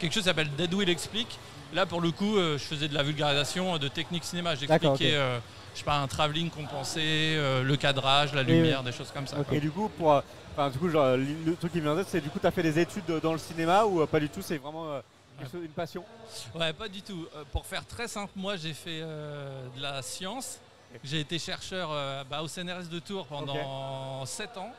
quelque 0.00 0.12
chose 0.14 0.22
qui 0.22 0.28
s'appelle 0.28 0.50
Dead 0.56 0.72
Will 0.74 0.88
Explique. 0.88 1.38
Là, 1.72 1.86
pour 1.86 2.00
le 2.00 2.10
coup, 2.10 2.36
euh, 2.36 2.58
je 2.58 2.64
faisais 2.64 2.88
de 2.88 2.94
la 2.94 3.04
vulgarisation 3.04 3.74
euh, 3.74 3.78
de 3.78 3.86
techniques 3.86 4.24
cinéma. 4.24 4.56
J'expliquais, 4.56 5.14
euh, 5.14 5.38
je 5.74 5.78
sais 5.78 5.84
pas, 5.84 5.98
un 5.98 6.08
travelling 6.08 6.50
compensé, 6.50 7.00
euh, 7.36 7.62
le 7.62 7.76
cadrage, 7.76 8.34
la 8.34 8.40
Oui, 8.42 8.48
lumière, 8.48 8.82
des 8.82 8.90
choses 8.90 9.12
comme 9.14 9.26
ça. 9.28 9.36
Et 9.52 9.60
du 9.60 9.70
coup, 9.70 9.88
pour, 9.96 10.12
euh, 10.14 10.20
enfin, 10.52 10.70
du 10.70 10.78
coup, 10.78 10.88
genre, 10.88 11.16
le 11.16 11.54
truc 11.54 11.70
qui 11.70 11.78
me 11.78 11.84
vient 11.84 11.92
en 11.92 11.96
tête, 11.96 12.08
c'est 12.10 12.20
du 12.20 12.30
coup, 12.30 12.40
t'as 12.40 12.50
fait 12.50 12.64
des 12.64 12.76
études 12.80 13.04
de- 13.04 13.20
dans 13.20 13.32
le 13.32 13.38
cinéma 13.38 13.84
ou 13.84 14.00
euh, 14.00 14.06
pas 14.06 14.18
du 14.18 14.28
tout 14.28 14.42
C'est 14.42 14.58
vraiment 14.58 14.86
euh, 14.90 15.00
une 15.54 15.68
passion? 15.68 16.04
Ouais, 16.56 16.72
pas 16.72 16.88
du 16.88 17.02
tout. 17.02 17.26
Euh, 17.36 17.44
pour 17.52 17.64
faire 17.64 17.86
très 17.86 18.08
simple, 18.08 18.32
moi, 18.34 18.56
j'ai 18.56 18.74
fait 18.74 19.00
euh, 19.02 19.62
de 19.76 19.82
la 19.82 20.02
science. 20.02 20.58
J'ai 21.04 21.20
été 21.20 21.38
chercheur 21.38 21.90
euh, 21.92 22.24
bah, 22.28 22.42
au 22.42 22.48
CNRS 22.48 22.88
de 22.90 22.98
Tours 22.98 23.26
pendant 23.26 24.26
7 24.26 24.56
ans. 24.56 24.72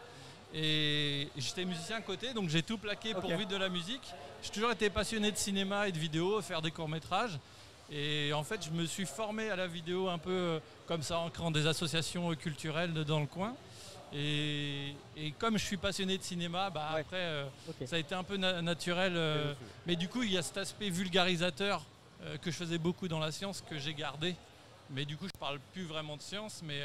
Et 0.53 1.30
j'étais 1.38 1.63
musicien 1.65 1.98
à 1.98 2.01
côté, 2.01 2.33
donc 2.33 2.50
j'ai 2.50 2.62
tout 2.62 2.77
plaqué 2.77 3.13
pour 3.13 3.30
vivre 3.30 3.48
de 3.50 3.56
la 3.56 3.69
musique. 3.69 4.01
J'ai 4.44 4.50
toujours 4.50 4.71
été 4.71 4.89
passionné 4.89 5.31
de 5.31 5.38
cinéma 5.38 5.88
et 5.88 5.92
de 5.92 6.00
vidéo, 6.00 6.42
faire 6.42 6.62
des 6.62 6.71
courts-métrages. 6.71 7.39
Et 7.92 8.31
en 8.33 8.44
fait, 8.44 8.63
je 8.65 8.69
me 8.71 8.86
suis 8.86 9.06
formé 9.06 9.50
à 9.50 9.56
la 9.56 9.68
vidéo 9.68 10.07
un 10.09 10.18
peu 10.18 10.31
euh, 10.31 10.59
comme 10.88 11.03
ça, 11.03 11.19
en 11.19 11.30
créant 11.30 11.51
des 11.51 11.68
associations 11.68 12.33
culturelles 12.36 12.94
dans 12.94 13.19
le 13.19 13.25
coin. 13.27 13.53
Et, 14.13 14.94
et 15.15 15.31
comme 15.31 15.57
je 15.57 15.63
suis 15.65 15.77
passionné 15.77 16.18
de 16.18 16.24
cinéma, 16.24 16.69
bah, 16.69 16.92
Ouais. 16.95 17.01
après, 17.01 17.18
euh, 17.18 17.45
ça 17.86 17.95
a 17.95 18.00
été 18.00 18.13
un 18.15 18.24
peu 18.24 18.38
na- 18.38 18.62
naturel. 18.62 19.13
euh, 19.15 19.54
mais 19.88 19.95
du 19.95 20.07
coup, 20.09 20.24
il 20.24 20.31
y 20.31 20.38
a 20.38 20.42
cet 20.42 20.57
aspect 20.57 20.89
vulgarisateur 20.89 21.83
euh, 22.23 22.37
que 22.37 22.52
je 22.52 22.56
faisais 22.57 22.78
beaucoup 22.78 23.07
dans 23.07 23.19
la 23.19 23.31
science 23.31 23.64
que 23.69 23.78
j'ai 23.78 23.94
gardé. 23.94 24.35
Mais 24.90 25.06
du 25.06 25.16
coup, 25.16 25.28
je 25.28 25.37
parle 25.40 25.59
plus 25.73 25.83
vraiment 25.85 26.18
de 26.18 26.21
science. 26.21 26.61
Mais, 26.64 26.80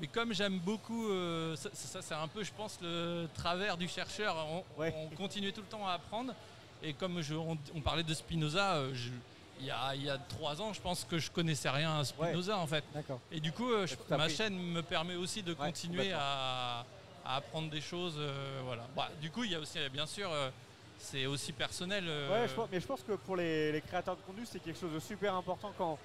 mais 0.00 0.06
comme 0.06 0.32
j'aime 0.32 0.58
beaucoup, 0.58 1.08
euh, 1.10 1.54
ça, 1.56 1.68
ça, 1.72 2.02
c'est 2.02 2.14
un 2.14 2.28
peu, 2.28 2.42
je 2.42 2.52
pense, 2.52 2.78
le 2.82 3.26
travers 3.34 3.76
du 3.76 3.86
chercheur. 3.88 4.34
On, 4.48 4.80
Ouais. 4.80 4.94
on 4.96 5.14
continuait 5.16 5.52
tout 5.52 5.60
le 5.60 5.66
temps 5.66 5.86
à 5.86 5.92
apprendre. 5.92 6.34
Et 6.82 6.94
comme 6.94 7.20
je- 7.20 7.34
on, 7.34 7.58
on 7.74 7.80
parlait 7.80 8.02
de 8.02 8.14
Spinoza, 8.14 8.76
euh, 8.76 8.94
il 9.60 9.66
y, 9.66 9.70
a, 9.70 9.94
il 9.94 10.02
y 10.04 10.08
a 10.08 10.16
trois 10.16 10.62
ans, 10.62 10.72
je 10.72 10.80
pense 10.80 11.04
que 11.04 11.18
je 11.18 11.30
connaissais 11.30 11.68
rien 11.68 11.98
à 11.98 12.04
Spinoza 12.04 12.56
en 12.56 12.66
fait. 12.66 12.82
Et 13.30 13.40
du 13.40 13.52
coup, 13.52 13.70
euh, 13.70 13.86
je- 13.86 13.96
ma 14.16 14.28
chaîne 14.30 14.56
me 14.58 14.80
permet 14.82 15.16
aussi 15.16 15.42
de 15.42 15.52
continuer 15.52 16.12
à, 16.14 16.86
à 17.24 17.36
apprendre 17.36 17.68
des 17.70 17.82
choses. 17.82 18.14
euh, 18.18 18.60
voilà. 18.64 18.86
Bah, 18.96 19.10
du 19.20 19.30
coup, 19.30 19.44
il 19.44 19.50
y 19.50 19.54
a 19.54 19.60
aussi, 19.60 19.78
bien 19.92 20.06
sûr, 20.06 20.30
euh, 20.32 20.48
c'est 20.98 21.26
aussi 21.26 21.52
personnel. 21.52 22.04
Ouais, 22.06 22.48
je 22.48 22.54
pense- 22.54 22.68
mais 22.72 22.80
je 22.80 22.86
pense 22.86 23.02
que 23.02 23.12
pour 23.12 23.36
les, 23.36 23.72
les 23.72 23.80
créateurs 23.82 24.16
de 24.16 24.22
contenu, 24.22 24.46
c'est 24.46 24.60
quelque 24.60 24.80
chose 24.80 24.94
de 24.94 25.00
super 25.00 25.34
important 25.34 25.72
quand, 25.76 25.98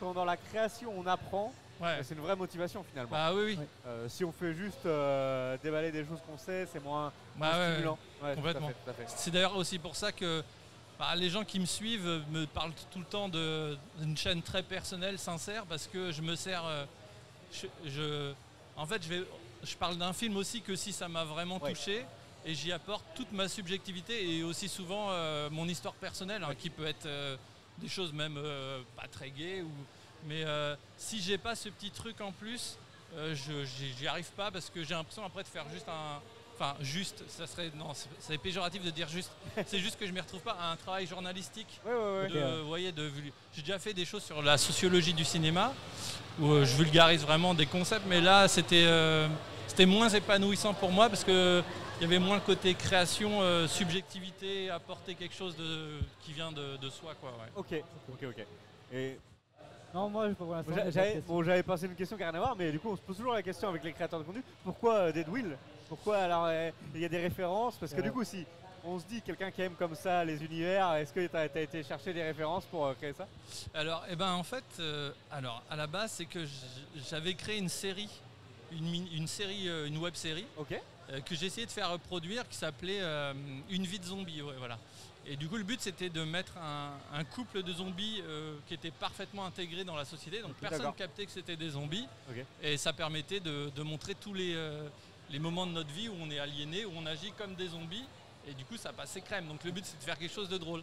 quand 0.00 0.12
dans 0.12 0.26
la 0.26 0.36
création 0.36 0.92
on 0.94 1.06
apprend. 1.06 1.54
Ouais. 1.80 2.00
C'est 2.02 2.14
une 2.14 2.20
vraie 2.20 2.36
motivation 2.36 2.84
finalement. 2.88 3.10
Bah 3.10 3.32
oui, 3.34 3.42
oui. 3.44 3.56
Ouais. 3.56 3.66
Euh, 3.86 4.08
si 4.08 4.24
on 4.24 4.32
fait 4.32 4.54
juste 4.54 4.84
euh, 4.86 5.56
déballer 5.62 5.90
des 5.92 6.04
choses 6.04 6.18
qu'on 6.26 6.38
sait, 6.38 6.66
c'est 6.72 6.82
moins, 6.82 7.12
Bah 7.36 7.46
moins 7.52 7.58
ouais, 7.58 7.72
stimulant. 7.72 7.98
Ouais, 8.22 8.34
complètement. 8.34 8.70
C'est 9.08 9.30
d'ailleurs 9.30 9.56
aussi 9.56 9.78
pour 9.78 9.96
ça 9.96 10.12
que 10.12 10.42
bah, 10.98 11.14
les 11.16 11.28
gens 11.30 11.44
qui 11.44 11.58
me 11.60 11.66
suivent 11.66 12.22
me 12.30 12.46
parlent 12.46 12.72
tout 12.92 12.98
le 13.00 13.04
temps 13.04 13.28
de- 13.28 13.76
d'une 14.00 14.16
chaîne 14.16 14.42
très 14.42 14.62
personnelle, 14.62 15.18
sincère, 15.18 15.64
parce 15.66 15.86
que 15.86 16.12
je 16.12 16.22
me 16.22 16.36
sers. 16.36 16.64
euh, 16.64 16.84
je, 17.52 17.66
je- 17.86 18.32
en 18.76 18.86
fait, 18.86 19.02
je, 19.02 19.08
vais, 19.08 19.22
je 19.62 19.76
parle 19.76 19.96
d'un 19.96 20.12
film 20.12 20.36
aussi 20.36 20.60
que 20.60 20.74
si 20.76 20.92
ça 20.92 21.08
m'a 21.08 21.24
vraiment 21.24 21.58
Ouais. 21.62 21.72
touché. 21.72 22.04
Et 22.46 22.54
j'y 22.54 22.72
apporte 22.72 23.02
toute 23.14 23.32
ma 23.32 23.48
subjectivité 23.48 24.36
et 24.36 24.42
aussi 24.42 24.68
souvent 24.68 25.06
euh, 25.10 25.48
mon 25.50 25.66
histoire 25.66 25.94
personnelle, 25.94 26.44
hein, 26.44 26.54
qui 26.58 26.68
peut 26.68 26.84
être 26.86 27.06
euh, 27.06 27.38
des 27.78 27.88
choses 27.88 28.12
même 28.12 28.36
euh, 28.36 28.82
pas 28.96 29.08
très 29.08 29.30
gaies. 29.30 29.62
Ou, 29.62 29.70
mais 30.26 30.44
euh, 30.44 30.74
si 30.96 31.20
j'ai 31.20 31.38
pas 31.38 31.54
ce 31.54 31.68
petit 31.68 31.90
truc 31.90 32.20
en 32.20 32.32
plus, 32.32 32.76
euh, 33.16 33.34
je 33.34 33.64
j'y 33.98 34.06
arrive 34.06 34.30
pas 34.36 34.50
parce 34.50 34.70
que 34.70 34.82
j'ai 34.82 34.94
l'impression 34.94 35.24
après 35.24 35.42
de 35.42 35.48
faire 35.48 35.66
juste 35.72 35.88
un. 35.88 36.20
Enfin, 36.56 36.76
juste, 36.80 37.24
ça 37.28 37.48
serait. 37.48 37.72
Non, 37.74 37.92
c'est- 38.20 38.38
péjoratif 38.38 38.82
de 38.84 38.90
dire 38.90 39.08
juste. 39.08 39.32
C'est 39.66 39.80
juste 39.80 39.98
que 39.98 40.06
je 40.06 40.12
m'y 40.12 40.20
retrouve 40.20 40.40
pas 40.40 40.56
à 40.60 40.70
un 40.70 40.76
travail 40.76 41.04
journalistique. 41.04 41.80
Ouais, 41.84 41.92
ouais, 41.92 42.20
ouais. 42.22 42.28
de, 42.28 42.60
vous 42.60 42.68
voyez, 42.68 42.92
de 42.92 43.10
J'ai 43.52 43.62
déjà 43.62 43.78
fait 43.80 43.92
des 43.92 44.04
choses 44.04 44.22
sur 44.22 44.40
la 44.40 44.56
sociologie 44.56 45.12
du 45.14 45.24
cinéma 45.24 45.72
où 46.38 46.52
euh, 46.52 46.64
je 46.64 46.76
vulgarise 46.76 47.22
vraiment 47.22 47.54
des 47.54 47.66
concepts, 47.66 48.06
mais 48.06 48.20
là 48.20 48.46
c'était. 48.48 48.84
euh, 48.86 49.26
c'était 49.66 49.86
moins 49.86 50.08
épanouissant 50.08 50.74
pour 50.74 50.92
moi 50.92 51.08
parce 51.08 51.24
que 51.24 51.60
il 51.98 52.02
y 52.02 52.04
avait 52.06 52.20
moins 52.20 52.36
le 52.36 52.40
côté 52.42 52.74
création, 52.74 53.42
euh, 53.42 53.66
subjectivité, 53.66 54.70
apporter 54.70 55.14
quelque 55.16 55.34
chose 55.34 55.56
de, 55.56 55.98
qui 56.24 56.32
vient 56.32 56.52
de, 56.52 56.76
de 56.76 56.90
soi. 56.90 57.14
Quoi. 57.20 57.32
Ok, 57.56 57.74
ok, 58.12 58.24
ok. 58.30 58.46
Et 58.92 59.18
Non, 59.94 60.10
moi, 60.10 60.28
je 60.28 60.34
pour 60.34 60.52
l'instant, 60.52 60.72
J'avais 60.88 61.20
bon, 61.20 61.42
j'avais 61.44 61.62
pensé 61.62 61.86
une 61.86 61.94
question 61.94 62.16
qui 62.16 62.22
n'a 62.24 62.30
rien 62.30 62.38
à 62.40 62.42
voir, 62.42 62.56
mais 62.56 62.72
du 62.72 62.80
coup, 62.80 62.90
on 62.90 62.96
se 62.96 63.00
pose 63.00 63.16
toujours 63.16 63.32
la 63.32 63.42
question 63.42 63.68
avec 63.68 63.84
les 63.84 63.92
créateurs 63.92 64.18
de 64.18 64.24
contenu 64.24 64.42
pourquoi 64.64 64.94
euh, 64.94 65.12
Dead 65.12 65.28
Will? 65.28 65.56
Pourquoi 65.88 66.16
alors 66.18 66.46
euh, 66.46 66.70
il 66.96 67.00
y 67.00 67.04
a 67.04 67.08
des 67.08 67.20
références? 67.20 67.76
Parce 67.76 67.92
que 67.92 67.98
Ouais. 67.98 68.02
du 68.02 68.10
coup, 68.10 68.24
si 68.24 68.44
on 68.84 68.98
se 68.98 69.06
dit 69.06 69.22
quelqu'un 69.22 69.52
qui 69.52 69.62
aime 69.62 69.74
comme 69.78 69.94
ça 69.94 70.24
les 70.24 70.42
univers, 70.44 70.94
est-ce 70.94 71.12
que 71.12 71.24
tu 71.24 71.36
as, 71.36 71.46
été 71.62 71.84
chercher 71.84 72.12
des 72.12 72.24
références 72.24 72.64
pour 72.64 72.86
euh, 72.86 72.94
créer 72.94 73.12
ça? 73.12 73.28
Alors, 73.72 74.04
eh 74.10 74.16
ben, 74.16 74.32
en 74.32 74.42
fait, 74.42 74.64
euh, 74.80 75.12
alors, 75.30 75.62
à 75.70 75.76
la 75.76 75.86
base, 75.86 76.10
c'est 76.10 76.26
que 76.26 76.40
j'avais 77.08 77.34
créé 77.34 77.58
une 77.58 77.68
série, 77.68 78.10
une, 78.72 79.06
une 79.14 79.28
série, 79.28 79.68
euh, 79.68 79.86
une 79.86 79.98
web 79.98 80.14
série, 80.16 80.46
Ok. 80.56 80.72
euh, 81.10 81.20
que 81.20 81.36
j'ai 81.36 81.46
essayé 81.46 81.66
de 81.66 81.70
faire 81.72 81.92
reproduire 81.92 82.48
qui 82.48 82.56
s'appelait 82.56 82.98
euh, 83.00 83.32
Une 83.70 83.84
vie 83.84 84.00
de 84.00 84.04
zombie. 84.06 84.42
ouais, 84.42 84.54
voilà. 84.58 84.76
Et 85.26 85.36
du 85.36 85.48
coup, 85.48 85.56
le 85.56 85.62
but 85.64 85.80
c'était 85.80 86.10
de 86.10 86.22
mettre 86.24 86.52
un, 86.58 86.92
un 87.12 87.24
couple 87.24 87.62
de 87.62 87.72
zombies 87.72 88.20
euh, 88.26 88.56
qui 88.68 88.74
était 88.74 88.90
parfaitement 88.90 89.44
intégré 89.46 89.82
dans 89.84 89.96
la 89.96 90.04
société. 90.04 90.40
Donc 90.42 90.50
Ok, 90.52 90.56
personne 90.60 90.80
captait 90.96 91.24
que 91.26 91.32
c'était 91.32 91.56
des 91.56 91.70
zombies. 91.70 92.06
Et 92.62 92.76
ça 92.76 92.92
permettait 92.92 93.40
de, 93.40 93.70
de 93.74 93.82
montrer 93.82 94.14
tous 94.14 94.34
les, 94.34 94.54
euh, 94.54 94.86
les 95.30 95.38
moments 95.38 95.66
de 95.66 95.72
notre 95.72 95.90
vie 95.90 96.08
où 96.08 96.14
on 96.20 96.30
est 96.30 96.38
aliéné, 96.38 96.84
où 96.84 96.92
on 96.96 97.06
agit 97.06 97.32
comme 97.32 97.54
des 97.54 97.68
zombies. 97.68 98.04
Et 98.46 98.52
du 98.52 98.64
coup, 98.66 98.76
ça 98.76 98.92
passait 98.92 99.22
crème. 99.22 99.48
Donc 99.48 99.64
le 99.64 99.70
but 99.70 99.84
c'est 99.86 99.98
de 99.98 100.02
faire 100.04 100.18
quelque 100.18 100.34
chose 100.34 100.50
de 100.50 100.58
drôle. 100.58 100.82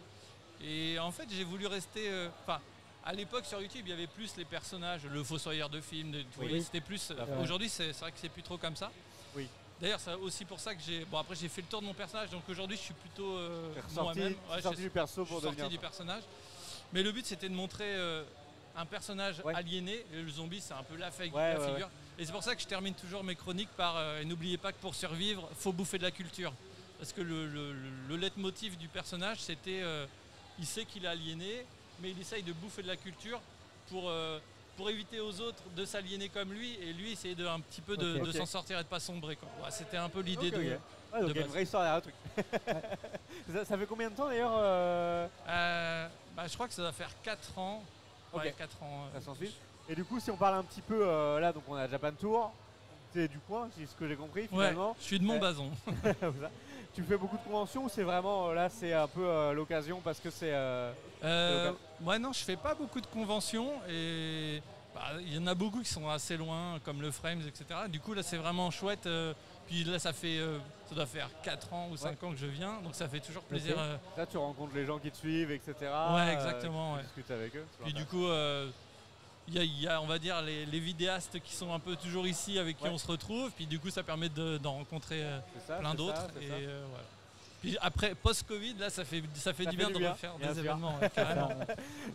Et 0.64 0.98
en 0.98 1.12
fait, 1.12 1.28
j'ai 1.30 1.44
voulu 1.44 1.66
rester. 1.66 2.08
euh, 2.08 2.28
Enfin, 2.42 2.60
à 3.04 3.12
l'époque 3.12 3.44
sur 3.46 3.60
YouTube, 3.60 3.82
il 3.86 3.90
y 3.90 3.92
avait 3.92 4.06
plus 4.08 4.36
les 4.36 4.44
personnages, 4.44 5.04
le 5.04 5.22
fossoyeur 5.24 5.68
de 5.68 5.80
films. 5.80 6.16
Oui. 6.38 6.62
C'était 6.62 6.80
plus. 6.80 7.12
Aujourd'hui, 7.40 7.68
c'est 7.68 7.92
vrai 7.92 8.10
que 8.12 8.18
c'est 8.18 8.28
plus 8.28 8.42
trop 8.42 8.58
comme 8.58 8.74
ça. 8.76 8.90
Oui. 9.36 9.46
D'ailleurs, 9.82 9.98
c'est 9.98 10.14
aussi 10.14 10.44
pour 10.44 10.60
ça 10.60 10.76
que 10.76 10.80
j'ai. 10.86 11.04
Bon, 11.06 11.18
après, 11.18 11.34
j'ai 11.34 11.48
fait 11.48 11.60
le 11.60 11.66
tour 11.66 11.80
de 11.80 11.86
mon 11.86 11.92
personnage, 11.92 12.30
donc 12.30 12.42
aujourd'hui, 12.48 12.76
je 12.76 12.82
suis 12.82 12.94
plutôt 12.94 13.36
euh, 13.36 13.74
moi-même. 13.96 14.36
Ouais, 14.48 14.62
sorti 14.62 14.78
je- 14.78 14.82
du 14.86 14.90
perso 14.90 15.26
sorti 15.26 15.68
du 15.68 15.78
personnage. 15.78 16.22
Mais 16.92 17.02
le 17.02 17.10
but, 17.10 17.26
c'était 17.26 17.48
de 17.48 17.54
montrer 17.54 17.96
euh, 17.96 18.22
un 18.76 18.86
personnage 18.86 19.42
Ouais. 19.44 19.52
aliéné. 19.56 20.04
Et 20.14 20.22
le 20.22 20.30
zombie, 20.30 20.60
c'est 20.60 20.74
un 20.74 20.84
peu 20.84 20.94
la, 20.96 21.10
fa- 21.10 21.24
Ouais, 21.26 21.54
la 21.58 21.68
figure. 21.68 21.88
Et 22.16 22.24
c'est 22.24 22.30
pour 22.30 22.44
ça 22.44 22.54
que 22.54 22.62
je 22.62 22.66
termine 22.68 22.94
toujours 22.94 23.24
mes 23.24 23.34
chroniques 23.34 23.70
par 23.76 23.96
euh, 23.96 24.20
et 24.20 24.24
n'oubliez 24.24 24.56
pas 24.56 24.70
que 24.70 24.78
pour 24.78 24.94
survivre, 24.94 25.48
faut 25.56 25.72
bouffer 25.72 25.98
de 25.98 26.04
la 26.04 26.12
culture. 26.12 26.52
Parce 27.00 27.12
que 27.12 27.20
le, 27.20 27.48
le, 27.48 27.72
le- 27.72 27.90
le 28.10 28.16
leitmotiv 28.16 28.76
du 28.78 28.86
personnage, 28.86 29.38
c'était 29.40 29.82
il 30.60 30.66
sait 30.66 30.84
qu'il 30.84 31.04
est 31.06 31.08
aliéné, 31.08 31.66
mais 32.00 32.10
il 32.12 32.20
essaye 32.20 32.44
de 32.44 32.52
bouffer 32.52 32.82
de 32.84 32.86
la 32.88 32.96
culture 32.96 33.40
pour, 33.88 34.12
pour 34.76 34.88
éviter 34.90 35.20
aux 35.20 35.40
autres 35.40 35.62
de 35.76 35.84
s'aliéner 35.84 36.28
comme 36.28 36.52
lui 36.52 36.74
et 36.74 36.92
lui 36.92 37.12
essayer 37.12 37.34
de, 37.34 37.46
un 37.46 37.60
petit 37.60 37.80
peu 37.80 37.96
de, 37.96 38.32
s'en 38.32 38.46
sortir 38.46 38.78
et 38.78 38.82
de 38.82 38.88
pas 38.88 39.00
sombrer. 39.00 39.36
quoi. 39.36 39.48
Ouais, 39.62 39.70
c'était 39.70 39.96
un 39.96 40.08
peu 40.08 40.20
l'idée 40.20 40.50
de. 40.50 40.58
Ouais, 40.58 41.20
donc 41.20 41.28
de 41.28 41.34
il 41.34 41.36
y 41.36 41.40
a 41.40 41.42
une 41.46 41.52
vraie 41.52 41.62
histoire 41.62 41.82
derrière 41.82 41.96
le 41.96 42.02
truc. 42.02 42.76
ça, 43.52 43.64
ça 43.64 43.78
fait 43.78 43.86
combien 43.86 44.10
de 44.10 44.16
temps 44.16 44.28
d'ailleurs 44.28 44.54
euh, 44.54 45.26
Euh, 45.48 46.08
bah, 46.34 46.44
je 46.46 46.54
crois 46.54 46.68
que 46.68 46.74
ça 46.74 46.82
va 46.82 46.92
faire 46.92 47.10
4 47.22 47.58
ans. 47.58 47.82
Ouais, 48.32 48.48
Ok. 48.48 48.54
4 48.56 48.82
ans. 48.82 49.08
euh, 49.14 49.20
ça 49.20 49.32
Et 49.88 49.94
du 49.94 50.04
coup, 50.04 50.18
si 50.20 50.30
on 50.30 50.36
parle 50.36 50.54
un 50.56 50.62
petit 50.62 50.80
peu 50.80 51.04
là, 51.38 51.52
donc 51.52 51.64
on 51.68 51.74
a 51.74 51.86
Japan 51.86 52.12
Tour, 52.18 52.52
c'est 53.12 53.28
du 53.28 53.38
coin, 53.40 53.68
c'est 53.76 53.86
ce 53.86 53.94
que 53.94 54.08
j'ai 54.08 54.16
compris 54.16 54.42
Ouais, 54.42 54.48
finalement. 54.48 54.96
je 54.98 55.04
suis 55.04 55.18
de 55.18 55.24
Montbazon. 55.24 55.70
Tu 56.94 57.02
fais 57.02 57.16
beaucoup 57.16 57.38
de 57.38 57.42
conventions 57.42 57.84
ou 57.84 57.88
c'est 57.88 58.02
vraiment 58.02 58.48
euh, 58.50 58.54
là, 58.54 58.68
c'est 58.68 58.92
un 58.92 59.06
peu 59.08 59.24
euh, 59.26 59.52
l'occasion 59.54 60.00
parce 60.04 60.20
que 60.20 60.30
c'est. 60.30 60.52
euh, 60.52 60.92
Euh, 61.24 61.72
ouais, 62.02 62.18
non, 62.18 62.32
je 62.32 62.40
fais 62.44 62.56
pas 62.56 62.74
beaucoup 62.74 63.00
de 63.00 63.06
conventions 63.06 63.70
et 63.88 64.62
bah, 64.94 65.00
il 65.20 65.34
y 65.34 65.38
en 65.38 65.46
a 65.46 65.54
beaucoup 65.54 65.80
qui 65.80 65.88
sont 65.88 66.08
assez 66.10 66.36
loin, 66.36 66.78
comme 66.84 67.00
le 67.00 67.10
Frames, 67.10 67.40
etc. 67.46 67.64
Du 67.88 67.98
coup, 67.98 68.12
là, 68.12 68.22
c'est 68.22 68.36
vraiment 68.36 68.70
chouette. 68.70 69.08
puis 69.66 69.84
là, 69.84 69.98
ça 69.98 70.12
fait, 70.12 70.38
ça 70.86 70.94
doit 70.94 71.06
faire 71.06 71.30
4 71.42 71.72
ans 71.72 71.88
ou 71.90 71.96
5 71.96 72.22
ans 72.24 72.30
que 72.32 72.36
je 72.36 72.46
viens, 72.46 72.80
donc 72.82 72.94
ça 72.94 73.08
fait 73.08 73.20
toujours 73.20 73.44
plaisir. 73.44 73.74
Là, 74.16 74.26
tu 74.26 74.36
rencontres 74.36 74.74
les 74.74 74.84
gens 74.84 74.98
qui 74.98 75.10
te 75.10 75.16
suivent, 75.16 75.50
etc. 75.50 75.74
Ouais, 76.14 76.34
exactement, 76.34 76.92
tu 76.92 76.96
ouais. 76.98 77.02
discutes 77.04 77.30
avec 77.30 77.56
eux. 77.56 77.64
puis 77.84 77.94
du 77.94 78.04
coup, 78.04 78.26
il 79.48 79.54
y, 79.54 79.58
a- 79.58 79.62
il 79.64 79.80
y 79.82 79.88
a, 79.88 80.00
on 80.00 80.06
va 80.06 80.18
dire, 80.18 80.40
les, 80.42 80.64
les 80.66 80.78
vidéastes 80.80 81.38
qui 81.40 81.54
sont 81.54 81.72
un 81.74 81.78
peu 81.80 81.96
toujours 81.96 82.26
ici, 82.26 82.58
avec 82.58 82.78
qui 82.78 82.84
Ouais. 82.84 82.90
on 82.90 82.98
se 82.98 83.06
retrouve. 83.06 83.50
Puis 83.52 83.66
du 83.66 83.78
coup, 83.78 83.90
ça 83.90 84.02
permet 84.02 84.28
de- 84.28 84.58
d'en 84.58 84.72
rencontrer 84.74 85.22
euh, 85.22 85.38
ça, 85.66 85.76
plein 85.76 85.94
d'autres. 85.94 86.26
Et 86.40 86.48
euh, 86.50 86.82
voilà. 86.88 87.04
Puis 87.60 87.76
après, 87.80 88.14
post-Covid, 88.16 88.74
là, 88.78 88.90
ça 88.90 89.04
fait, 89.04 89.22
ça 89.34 89.52
fait 89.52 89.64
Ça 89.64 89.70
du 89.70 89.76
fait 89.76 89.84
bien 89.84 89.92
de 89.92 89.98
bien, 89.98 90.10
refaire 90.12 90.34
bien 90.36 90.48
des 90.48 90.54
sûr. 90.54 90.64
événements. 90.64 90.98
ouais, 91.00 91.10
carrément. 91.14 91.50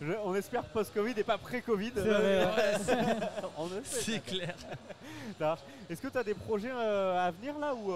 Je- 0.02 0.14
on 0.26 0.36
espère 0.36 0.64
post-Covid 0.66 1.14
et 1.18 1.24
pas 1.24 1.38
pré-Covid. 1.38 1.94
C'est 3.84 4.20
clair. 4.26 4.56
Est-ce 5.90 6.02
que 6.02 6.08
tu 6.10 6.18
as 6.18 6.24
des 6.24 6.34
projets 6.34 6.72
euh, 6.74 7.28
à 7.28 7.32
venir 7.32 7.58
là 7.60 7.74
ou 7.74 7.94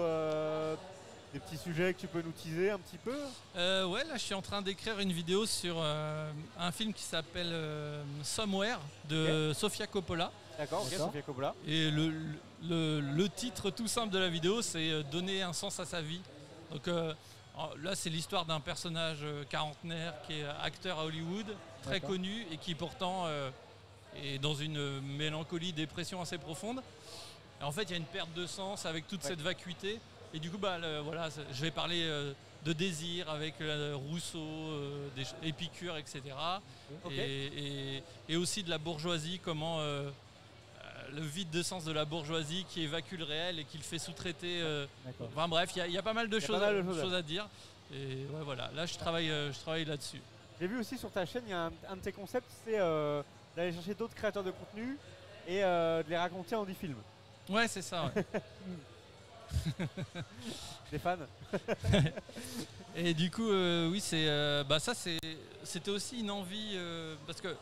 des 1.32 1.40
petits 1.40 1.56
sujets 1.56 1.94
que 1.94 2.00
tu 2.00 2.06
peux 2.06 2.20
nous 2.22 2.32
teaser 2.32 2.70
un 2.70 2.78
petit 2.78 2.98
peu 2.98 3.16
Euh, 3.56 3.86
ouais, 3.86 4.04
là 4.04 4.14
je 4.16 4.22
suis 4.22 4.34
en 4.34 4.42
train 4.42 4.60
d'écrire 4.60 4.98
une 4.98 5.12
vidéo 5.12 5.46
sur 5.46 5.76
euh, 5.78 6.30
un 6.58 6.72
film 6.72 6.92
qui 6.92 7.02
s'appelle 7.02 7.50
euh, 7.52 8.02
Somewhere 8.22 8.78
de 9.08 9.52
Sofia 9.54 9.86
Coppola. 9.86 10.30
D'accord, 10.58 10.82
ok, 10.84 10.90
D'accord. 10.90 11.06
Sophia 11.06 11.22
Coppola. 11.22 11.54
Et 11.66 11.90
le, 11.90 12.12
le- 12.68 13.00
le 13.00 13.28
titre 13.30 13.70
tout 13.70 13.88
simple 13.88 14.12
de 14.12 14.18
la 14.18 14.28
vidéo, 14.28 14.60
c'est 14.60 15.02
Donner 15.04 15.42
un 15.42 15.54
sens 15.54 15.80
à 15.80 15.86
sa 15.86 16.02
vie. 16.02 16.20
Donc 16.70 16.86
là, 16.86 17.94
c'est 17.94 18.10
l'histoire 18.10 18.44
d'un 18.44 18.60
personnage 18.60 19.24
quarantenaire 19.48 20.14
qui 20.26 20.34
est 20.40 20.44
acteur 20.62 20.98
à 21.00 21.04
Hollywood, 21.06 21.46
très 21.82 22.00
connu 22.00 22.46
et 22.52 22.56
qui 22.58 22.74
pourtant 22.74 23.26
est 24.22 24.38
dans 24.38 24.54
une 24.54 25.00
mélancolie, 25.00 25.72
dépression 25.72 26.20
assez 26.20 26.38
profonde. 26.38 26.82
Et 27.60 27.64
en 27.64 27.72
fait, 27.72 27.82
il 27.84 27.90
y 27.90 27.94
a 27.94 27.96
une 27.96 28.04
perte 28.04 28.32
de 28.34 28.46
sens 28.46 28.84
avec 28.86 29.08
toute 29.08 29.22
Ouais. 29.22 29.28
cette 29.30 29.40
vacuité. 29.40 29.98
Et 30.34 30.38
du 30.38 30.50
coup, 30.50 30.58
bah, 30.58 30.78
le- 30.78 31.00
voilà, 31.00 31.28
je 31.52 31.60
vais 31.62 31.70
parler 31.70 32.02
euh, 32.04 32.32
de 32.64 32.72
désir 32.72 33.28
avec 33.28 33.54
euh, 33.60 33.94
Rousseau, 33.96 34.38
euh, 34.38 35.08
des 35.16 35.24
Épicure, 35.48 35.96
etc. 35.96 36.22
Et, 37.10 37.16
et- 37.96 38.02
et 38.28 38.36
aussi 38.36 38.62
de 38.62 38.70
la 38.70 38.78
bourgeoisie, 38.78 39.40
comment 39.42 39.80
le 41.14 41.20
vide 41.20 41.50
de 41.50 41.62
sens 41.62 41.84
de 41.84 41.92
la 41.92 42.06
bourgeoisie 42.06 42.64
qui 42.70 42.82
évacue 42.82 43.16
le 43.18 43.24
réel 43.24 43.58
et 43.58 43.64
qui 43.64 43.76
le 43.76 43.82
fait 43.82 43.98
sous-traiter. 43.98 44.62
enfin 45.20 45.48
bref, 45.48 45.70
il 45.74 45.78
y 45.78 45.82
a- 45.82 45.86
il 45.86 45.92
y, 45.92 45.98
a 45.98 46.02
pas 46.02 46.14
mal 46.14 46.28
de 46.28 46.40
choses, 46.40 46.58
pas 46.58 46.66
mal 46.72 46.76
de 46.76 46.80
à- 46.80 46.84
choses 46.84 46.98
à- 46.98 47.02
choses 47.02 47.14
à 47.14 47.22
dire. 47.22 47.48
Et 47.92 48.24
ouais, 48.32 48.42
voilà, 48.44 48.70
là 48.74 48.86
je 48.86 48.96
travaille, 48.96 49.28
je 49.28 49.58
travaille 49.60 49.84
là-dessus. 49.84 50.20
J'ai 50.58 50.66
vu 50.66 50.78
aussi 50.78 50.96
sur 50.96 51.10
ta 51.10 51.26
chaîne, 51.26 51.42
il 51.46 51.50
y 51.50 51.52
a 51.52 51.66
un, 51.66 51.72
un 51.90 51.96
de 51.96 52.00
tes 52.00 52.12
concepts, 52.12 52.48
c'est 52.64 52.78
d'aller 52.78 53.72
chercher 53.74 53.94
d'autres 53.94 54.14
créateurs 54.14 54.44
de 54.44 54.50
contenu 54.52 54.96
et 55.46 55.60
de 55.60 56.08
les 56.08 56.16
raconter 56.16 56.54
en 56.54 56.64
10 56.64 56.74
films. 56.74 56.96
Ouais, 57.50 57.68
c'est 57.68 57.82
ça. 57.82 58.10
ouais. 58.14 58.24
Des 60.92 60.98
fans 60.98 61.16
Et 62.96 63.14
du 63.14 63.30
coup, 63.30 63.50
euh, 63.50 63.88
oui, 63.90 64.00
c'est, 64.00 64.26
euh, 64.28 64.64
bah 64.64 64.78
ça, 64.78 64.94
c'est, 64.94 65.18
c'était 65.64 65.90
aussi 65.90 66.20
une 66.20 66.30
envie 66.30 66.72
euh, 66.74 67.14
parce 67.26 67.40
que 67.40 67.56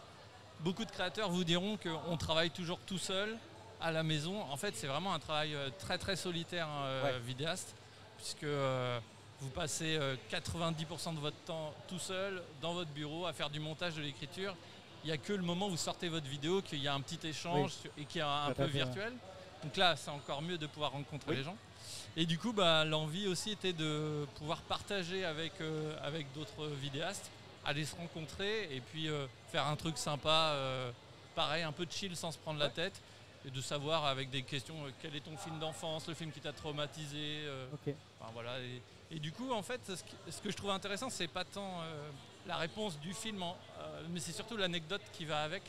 beaucoup 0.61 0.85
de 0.85 0.91
créateurs 0.91 1.31
vous 1.31 1.45
diront 1.45 1.77
qu'on 1.79 2.17
travaille 2.17 2.51
toujours 2.51 2.79
tout 2.81 2.99
seul 2.99 3.37
à 3.81 3.93
la 3.93 4.03
maison. 4.03 4.43
En 4.51 4.57
fait, 4.57 4.75
c'est 4.75 4.89
vraiment 4.89 5.15
un 5.15 5.21
travail 5.21 5.55
très 5.79 5.99
très 5.99 6.17
solitaire, 6.17 6.67
hein, 6.69 7.03
Ouais. 7.05 7.19
vidéaste, 7.21 7.75
puisque 8.19 8.45
vous 9.41 9.49
passez 9.51 9.97
euh, 9.97 10.17
90% 10.31 11.15
de 11.15 11.21
votre 11.21 11.37
temps 11.47 11.73
tout 11.89 11.99
seul 12.01 12.43
dans 12.61 12.75
votre 12.75 12.91
bureau 12.91 13.27
à 13.27 13.33
faire 13.33 13.49
du 13.51 13.61
montage, 13.61 13.95
de 13.95 14.03
l'écriture. 14.03 14.55
Il 15.05 15.07
n'y 15.07 15.13
a 15.13 15.17
que 15.17 15.33
le 15.33 15.43
moment 15.43 15.69
où 15.69 15.71
vous 15.71 15.77
sortez 15.79 16.09
votre 16.09 16.27
vidéo 16.27 16.61
qu'il 16.61 16.83
y 16.83 16.89
a 16.89 16.93
un 16.93 17.01
petit 17.01 17.27
échange 17.27 17.73
et 17.97 18.05
qui 18.05 18.19
est 18.19 18.23
un, 18.23 18.47
un 18.49 18.53
peu 18.53 18.65
virtuel. 18.65 19.13
Donc 19.63 19.77
là, 19.77 19.95
c'est 19.97 20.11
encore 20.11 20.43
mieux 20.43 20.59
de 20.59 20.67
pouvoir 20.67 20.91
rencontrer 20.93 21.31
Oui. 21.31 21.37
les 21.37 21.45
gens. 21.45 21.57
Et 22.17 22.27
du 22.27 22.39
coup, 22.39 22.53
bah, 22.53 22.85
l'envie 22.85 23.29
aussi 23.29 23.53
était 23.53 23.73
de 23.73 24.27
pouvoir 24.37 24.61
partager 24.63 25.25
avec, 25.25 25.53
euh, 25.61 25.97
avec 26.03 26.33
d'autres 26.33 26.67
vidéastes, 26.67 27.31
aller 27.65 27.85
se 27.85 27.95
rencontrer 27.97 28.75
et 28.75 28.81
puis 28.81 29.09
euh, 29.09 29.27
faire 29.53 29.67
un 29.67 29.77
truc 29.77 29.97
sympa, 29.97 30.53
euh, 30.55 30.91
pareil, 31.35 31.63
un 31.63 31.73
peu 31.73 31.87
chill 31.89 32.17
sans 32.17 32.33
se 32.33 32.39
prendre 32.39 32.59
la 32.59 32.69
tête. 32.69 33.01
Et 33.47 33.51
de 33.51 33.61
savoir 33.63 34.05
avec 34.05 34.29
des 34.29 34.43
questions 34.43 34.75
quel 35.01 35.17
est 35.17 35.21
ton 35.21 35.37
film 35.39 35.59
d'enfance, 35.61 36.07
le 36.09 36.15
film 36.15 36.31
qui 36.31 36.41
t'a 36.41 36.53
traumatisé. 36.53 37.41
Ok. 37.73 37.95
enfin, 38.21 38.31
voilà. 38.35 38.59
et, 38.61 38.83
et 39.17 39.19
du 39.19 39.33
coup, 39.33 39.51
en 39.51 39.63
fait, 39.63 39.81
ce, 40.31 40.41
que 40.43 40.51
je 40.51 40.57
trouve 40.57 40.69
intéressant, 40.71 41.09
c'est 41.09 41.27
pas 41.27 41.45
tant 41.45 41.81
la 42.47 42.57
réponse 42.57 42.99
du 43.01 43.15
film, 43.15 43.43
en- 43.43 43.57
mais 44.11 44.21
c'est 44.21 44.33
surtout 44.33 44.59
l'anecdote 44.59 45.01
qui 45.15 45.25
va 45.25 45.43
avec. 45.43 45.63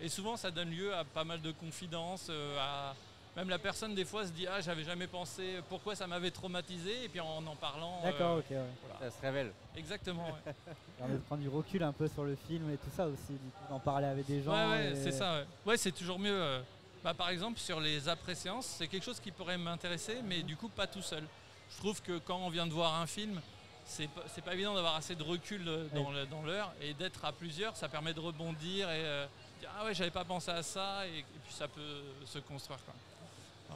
Et 0.00 0.08
souvent, 0.08 0.36
ça 0.36 0.52
donne 0.52 0.70
lieu 0.70 0.94
à 0.94 1.02
pas 1.04 1.24
mal 1.24 1.40
de 1.42 1.50
confidences. 1.50 2.30
à... 2.58 2.94
Même 3.36 3.48
la 3.48 3.58
personne, 3.58 3.94
des 3.94 4.04
fois, 4.04 4.26
se 4.26 4.32
dit 4.32 4.46
Ah, 4.46 4.60
j'avais 4.60 4.82
jamais 4.84 5.06
pensé 5.06 5.60
pourquoi 5.68 5.94
ça 5.94 6.06
m'avait 6.06 6.30
traumatisé. 6.32 7.04
Et 7.04 7.08
puis 7.08 7.20
en 7.20 7.46
en 7.46 7.56
parlant. 7.56 8.00
euh, 8.04 8.10
D'accord, 8.10 8.38
ok, 8.38 8.44
ouais. 8.50 8.56
voilà. 8.86 9.10
Ça 9.10 9.16
se 9.16 9.22
révèle. 9.22 9.52
Exactement. 9.76 10.26
ouais. 10.26 10.52
Ça 11.00 11.06
permet 11.06 11.14
de 11.14 11.20
prendre 11.22 11.40
du 11.42 11.48
recul 11.48 11.82
un 11.82 11.92
peu 11.92 12.08
sur 12.08 12.24
le 12.24 12.36
film 12.36 12.70
et 12.70 12.76
tout 12.76 12.90
ça 12.94 13.06
aussi, 13.06 13.32
du 13.32 13.38
coup, 13.38 13.64
d'en 13.70 13.78
parler 13.78 14.06
avec 14.06 14.26
des 14.26 14.42
gens. 14.42 14.52
Ouais, 14.52 14.70
ouais, 14.76 14.90
et- 14.92 14.96
c'est 14.96 15.12
ça. 15.12 15.38
Ouais, 15.38 15.46
Ouais, 15.64 15.76
c'est 15.78 15.92
toujours 15.92 16.18
mieux. 16.18 16.30
euh, 16.38 16.60
bah, 17.02 17.14
par 17.14 17.30
exemple, 17.30 17.58
sur 17.58 17.80
les 17.80 18.06
après-séances, 18.08 18.66
c'est 18.66 18.86
quelque 18.88 19.04
chose 19.04 19.18
qui 19.20 19.30
pourrait 19.30 19.56
m'intéresser, 19.56 20.18
mais 20.22 20.42
du 20.42 20.56
coup, 20.56 20.68
pas 20.68 20.86
tout 20.86 21.00
seul. 21.00 21.24
Je 21.72 21.76
trouve 21.78 22.02
que 22.02 22.18
quand 22.18 22.36
on 22.38 22.50
vient 22.50 22.66
de 22.66 22.72
voir 22.74 23.00
un 23.00 23.06
film, 23.06 23.40
c'est 23.86 24.08
pas, 24.08 24.22
c'est 24.26 24.42
pas 24.44 24.52
évident 24.52 24.74
d'avoir 24.74 24.96
assez 24.96 25.14
de 25.14 25.22
recul 25.22 25.66
euh, 25.66 25.86
dans 25.94 26.10
le- 26.10 26.26
dans 26.26 26.42
l'heure 26.42 26.70
et 26.82 26.92
d'être 26.92 27.24
à 27.24 27.32
plusieurs, 27.32 27.76
ça 27.76 27.88
permet 27.88 28.12
de 28.12 28.20
rebondir 28.20 28.90
et 28.90 29.02
euh, 29.04 29.26
dire 29.60 29.70
ah 29.78 29.84
ouais, 29.86 29.94
j'avais 29.94 30.10
pas 30.10 30.24
pensé 30.24 30.50
à 30.50 30.62
ça 30.62 31.06
et, 31.06 31.20
et 31.20 31.24
puis 31.44 31.54
ça 31.54 31.66
peut 31.68 32.02
se 32.26 32.38
construire. 32.40 32.84
Quoi. 32.84 32.92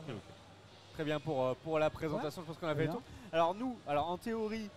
Voilà. 0.07 0.21
très 0.95 1.05
bien 1.05 1.21
pour, 1.21 1.45
euh, 1.45 1.55
pour 1.63 1.79
la 1.79 1.91
présentation. 1.91 2.43
Je 2.43 2.47
pense 2.47 2.59
qu'on 2.59 2.69
a 2.69 2.75
fait 2.75 2.87
le 2.87 2.93
tour. 2.93 3.03
Alors 3.33 3.55
nous, 3.55 3.77
alors 3.87 4.09
en 4.09 4.17
théorie, 4.19 4.69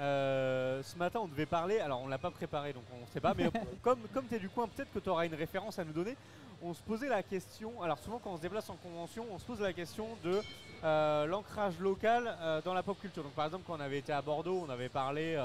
euh, 0.00 0.82
ce 0.82 0.96
matin 0.96 1.20
on 1.22 1.28
devait 1.28 1.46
parler, 1.46 1.78
alors 1.78 2.00
on 2.02 2.08
l'a 2.08 2.18
pas 2.18 2.30
préparé 2.30 2.72
donc 2.72 2.84
on 2.92 3.06
sait 3.12 3.20
pas, 3.20 3.34
mais 3.34 3.50
comme, 3.82 4.00
comme 4.12 4.26
tu 4.26 4.34
es 4.34 4.38
du 4.38 4.48
coin, 4.48 4.66
peut-être 4.68 4.92
que 4.92 4.98
tu 4.98 5.08
auras 5.08 5.26
une 5.26 5.34
référence 5.34 5.78
à 5.78 5.84
nous 5.84 5.92
donner. 5.92 6.16
On 6.64 6.74
se 6.74 6.82
posait 6.82 7.08
la 7.08 7.22
question, 7.22 7.82
alors 7.82 7.98
souvent 7.98 8.18
quand 8.22 8.30
on 8.30 8.36
se 8.36 8.42
déplace 8.42 8.70
en 8.70 8.76
convention, 8.76 9.26
on 9.32 9.38
se 9.38 9.44
pose 9.44 9.60
la 9.60 9.72
question 9.72 10.08
de 10.24 10.40
euh, 10.84 11.26
l'ancrage 11.26 11.78
local 11.78 12.36
euh, 12.40 12.60
dans 12.64 12.74
la 12.74 12.82
pop 12.82 12.98
culture. 13.00 13.22
Donc 13.22 13.32
par 13.32 13.46
exemple 13.46 13.64
quand 13.66 13.76
on 13.76 13.80
avait 13.80 13.98
été 13.98 14.12
à 14.12 14.22
Bordeaux, 14.22 14.64
on 14.66 14.70
avait 14.70 14.88
parlé 14.88 15.36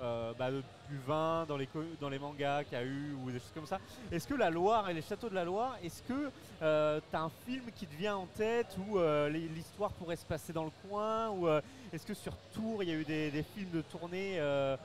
euh, 0.00 0.32
bah, 0.38 0.50
de- 0.50 0.62
du 0.90 0.98
vin 1.06 1.44
dans 1.48 1.56
les, 1.56 1.68
dans 2.00 2.08
les 2.08 2.18
mangas 2.18 2.64
qu'il 2.64 2.78
y 2.78 2.80
a 2.80 2.84
eu 2.84 3.12
ou 3.14 3.30
des 3.30 3.38
choses 3.38 3.50
comme 3.54 3.66
ça. 3.66 3.78
Est-ce 4.12 4.26
que 4.28 4.34
la 4.34 4.50
Loire 4.50 4.88
et 4.90 4.94
les 4.94 5.02
châteaux 5.02 5.28
de 5.28 5.34
la 5.34 5.44
Loire, 5.44 5.76
est-ce 5.82 6.02
que 6.02 6.30
euh, 6.62 7.00
tu 7.10 7.16
as 7.16 7.22
un 7.22 7.30
film 7.46 7.64
qui 7.74 7.86
te 7.86 7.94
vient 7.96 8.16
en 8.16 8.26
tête 8.26 8.76
où 8.88 8.98
euh, 8.98 9.28
l'histoire 9.28 9.90
pourrait 9.92 10.16
se 10.16 10.24
passer 10.26 10.52
dans 10.52 10.64
le 10.64 10.70
coin 10.88 11.30
ou 11.30 11.48
euh, 11.48 11.60
est-ce 11.92 12.04
que 12.06 12.14
sur 12.14 12.32
Tours 12.54 12.82
il 12.82 12.88
y 12.88 12.92
a 12.92 12.96
eu 12.96 13.04
des, 13.04 13.30
des 13.30 13.42
films 13.42 13.70
de 13.70 13.80
tournée 13.82 14.38
euh, 14.38 14.76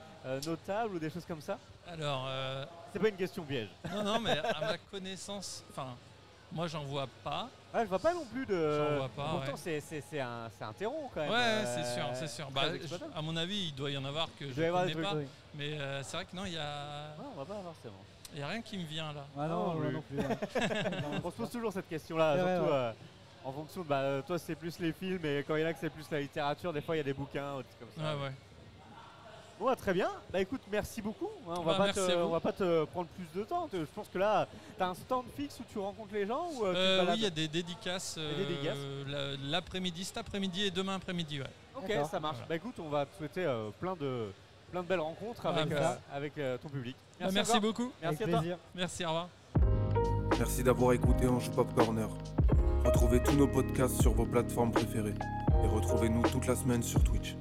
notables 0.45 0.95
ou 0.95 0.99
des 0.99 1.09
choses 1.09 1.25
comme 1.25 1.41
ça? 1.41 1.57
Alors, 1.87 2.27
C'est 2.93 2.99
pas 2.99 3.09
une 3.09 3.15
question 3.17 3.43
piège. 3.43 3.69
non, 3.93 4.03
non, 4.03 4.19
mais 4.19 4.37
à 4.37 4.61
ma 4.61 4.77
connaissance, 4.91 5.63
enfin, 5.71 5.95
moi 6.53 6.67
j'en 6.67 6.83
vois 6.83 7.07
pas. 7.23 7.49
Ah, 7.73 7.83
je 7.83 7.89
vois 7.89 7.99
pas 7.99 8.13
non 8.13 8.25
plus 8.25 8.45
de. 8.45 8.77
J'en 8.77 8.97
vois 8.97 9.09
pas, 9.09 9.29
Pourtant 9.31 9.51
ouais. 9.53 9.81
c'est- 9.81 10.19
un, 10.19 10.49
c'est 10.57 10.63
un 10.65 10.73
terreau 10.73 11.09
quand 11.13 11.21
Ouais, 11.21 11.29
même. 11.29 11.65
euh, 11.65 11.75
c'est 11.75 11.93
sûr, 11.95 12.09
c'est 12.13 12.27
sûr. 12.27 12.51
Bah, 12.51 12.63
je- 12.77 13.17
à 13.17 13.21
mon 13.21 13.35
avis, 13.37 13.67
il 13.69 13.75
doit 13.75 13.89
y 13.91 13.97
en 13.97 14.03
avoir 14.03 14.27
que 14.37 14.51
je 14.51 14.61
avoir 14.61 14.85
des 14.85 14.93
connais 14.93 15.05
trucs, 15.05 15.17
pas. 15.19 15.21
Oui. 15.21 15.27
Mais 15.55 15.79
euh, 15.79 16.03
c'est 16.03 16.17
vrai 16.17 16.25
que 16.25 16.35
non, 16.35 16.45
il 16.45 16.53
y 16.53 16.57
a, 16.57 17.15
Ouais, 17.17 17.25
on 17.33 17.37
va 17.39 17.45
pas 17.45 17.61
forcément. 17.63 18.03
il 18.33 18.39
y 18.39 18.43
a 18.43 18.47
rien 18.47 18.61
qui 18.61 18.77
me 18.77 18.83
vient 18.85 19.13
là. 19.13 19.25
Ah 19.37 19.47
Non, 19.47 19.79
lui. 19.79 19.93
non 19.93 20.01
plus. 20.01 20.17
ouais. 20.19 20.37
On 21.23 21.31
se 21.31 21.35
pose 21.37 21.49
toujours 21.49 21.71
cette 21.71 21.87
question-là, 21.87 22.35
surtout 22.35 22.71
ouais. 22.71 22.77
euh, 22.77 22.91
en 23.45 23.51
fonction 23.53 23.81
de 23.83 23.87
bah, 23.87 24.21
toi 24.27 24.37
c'est 24.37 24.55
plus 24.55 24.77
les 24.79 24.91
films 24.93 25.25
et 25.25 25.43
quand 25.47 25.55
il 25.55 25.61
y 25.61 25.65
en 25.65 25.67
a 25.69 25.73
que 25.73 25.79
c'est 25.79 25.89
plus 25.89 26.05
la 26.11 26.19
littérature, 26.19 26.71
des 26.73 26.81
fois 26.81 26.95
il 26.95 26.99
y 26.99 27.01
a 27.01 27.05
des 27.05 27.13
bouquins, 27.13 27.53
ou 27.55 27.57
des 27.59 27.63
trucs 27.69 27.79
comme 27.79 28.03
ça. 28.05 28.15
Ouais, 28.15 28.21
ouais. 28.23 28.31
Bon, 29.61 29.67
bah, 29.67 29.75
très 29.75 29.93
bien. 29.93 30.09
Bah 30.33 30.41
écoute, 30.41 30.61
merci 30.71 31.03
beaucoup. 31.03 31.29
Hein, 31.47 31.53
on, 31.57 31.61
va 31.61 31.73
Bah, 31.73 31.77
pas 31.77 31.85
merci 31.85 31.99
te, 32.07 32.17
on 32.17 32.29
va 32.29 32.39
pas 32.39 32.51
te 32.51 32.85
prendre 32.85 33.07
plus 33.09 33.39
de 33.39 33.45
temps. 33.45 33.69
Je 33.71 33.77
pense 33.93 34.07
que 34.11 34.17
là, 34.17 34.47
t'as 34.79 34.87
un 34.87 34.95
stand 34.95 35.25
fixe 35.37 35.59
où 35.59 35.63
tu 35.71 35.77
rencontres 35.77 36.13
les 36.15 36.25
gens 36.25 36.49
ou 36.55 36.65
euh, 36.65 36.73
tu 36.73 36.77
Euh, 36.79 37.05
oui, 37.11 37.17
il 37.17 37.21
y 37.21 37.25
a 37.27 37.29
des 37.29 37.47
dédicaces, 37.47 38.15
euh, 38.17 39.03
la- 39.07 39.37
l'après-midi, 39.51 40.03
cet 40.03 40.17
après-midi 40.17 40.65
et 40.65 40.71
demain 40.71 40.95
après-midi. 40.95 41.41
Ouais. 41.41 41.47
Ok, 41.75 41.91
ça 42.09 42.19
marche. 42.19 42.37
Voilà. 42.37 42.47
Bah 42.49 42.55
écoute, 42.55 42.73
on 42.79 42.89
va 42.89 43.05
te 43.05 43.15
souhaiter 43.15 43.45
euh, 43.45 43.69
plein 43.79 43.95
de 43.95 44.31
plein 44.71 44.81
de 44.81 44.87
belles 44.87 44.99
rencontres 44.99 45.43
Bah, 45.43 45.49
avec, 45.51 45.69
merci. 45.69 45.83
euh, 46.11 46.17
avec 46.17 46.37
euh, 46.39 46.57
ton 46.57 46.69
public. 46.69 46.95
Bah, 47.19 47.27
Merci, 47.31 47.51
encore. 47.51 47.61
beaucoup. 47.61 47.91
Merci 48.01 48.23
Avec 48.23 48.27
à 48.27 48.31
toi. 48.31 48.39
plaisir. 48.39 48.57
Merci, 48.73 49.05
au 49.05 49.09
revoir. 49.09 49.27
Merci 50.39 50.63
d'avoir 50.63 50.93
écouté 50.93 51.27
Ange 51.27 51.51
Pop 51.51 51.71
Corner. 51.75 52.07
Retrouvez 52.83 53.21
tous 53.21 53.33
nos 53.35 53.47
podcasts 53.47 54.01
sur 54.01 54.13
vos 54.13 54.25
plateformes 54.25 54.71
préférées 54.71 55.13
et 55.63 55.67
retrouvez-nous 55.67 56.23
toute 56.23 56.47
la 56.47 56.55
semaine 56.55 56.81
sur 56.81 57.03
Twitch. 57.03 57.35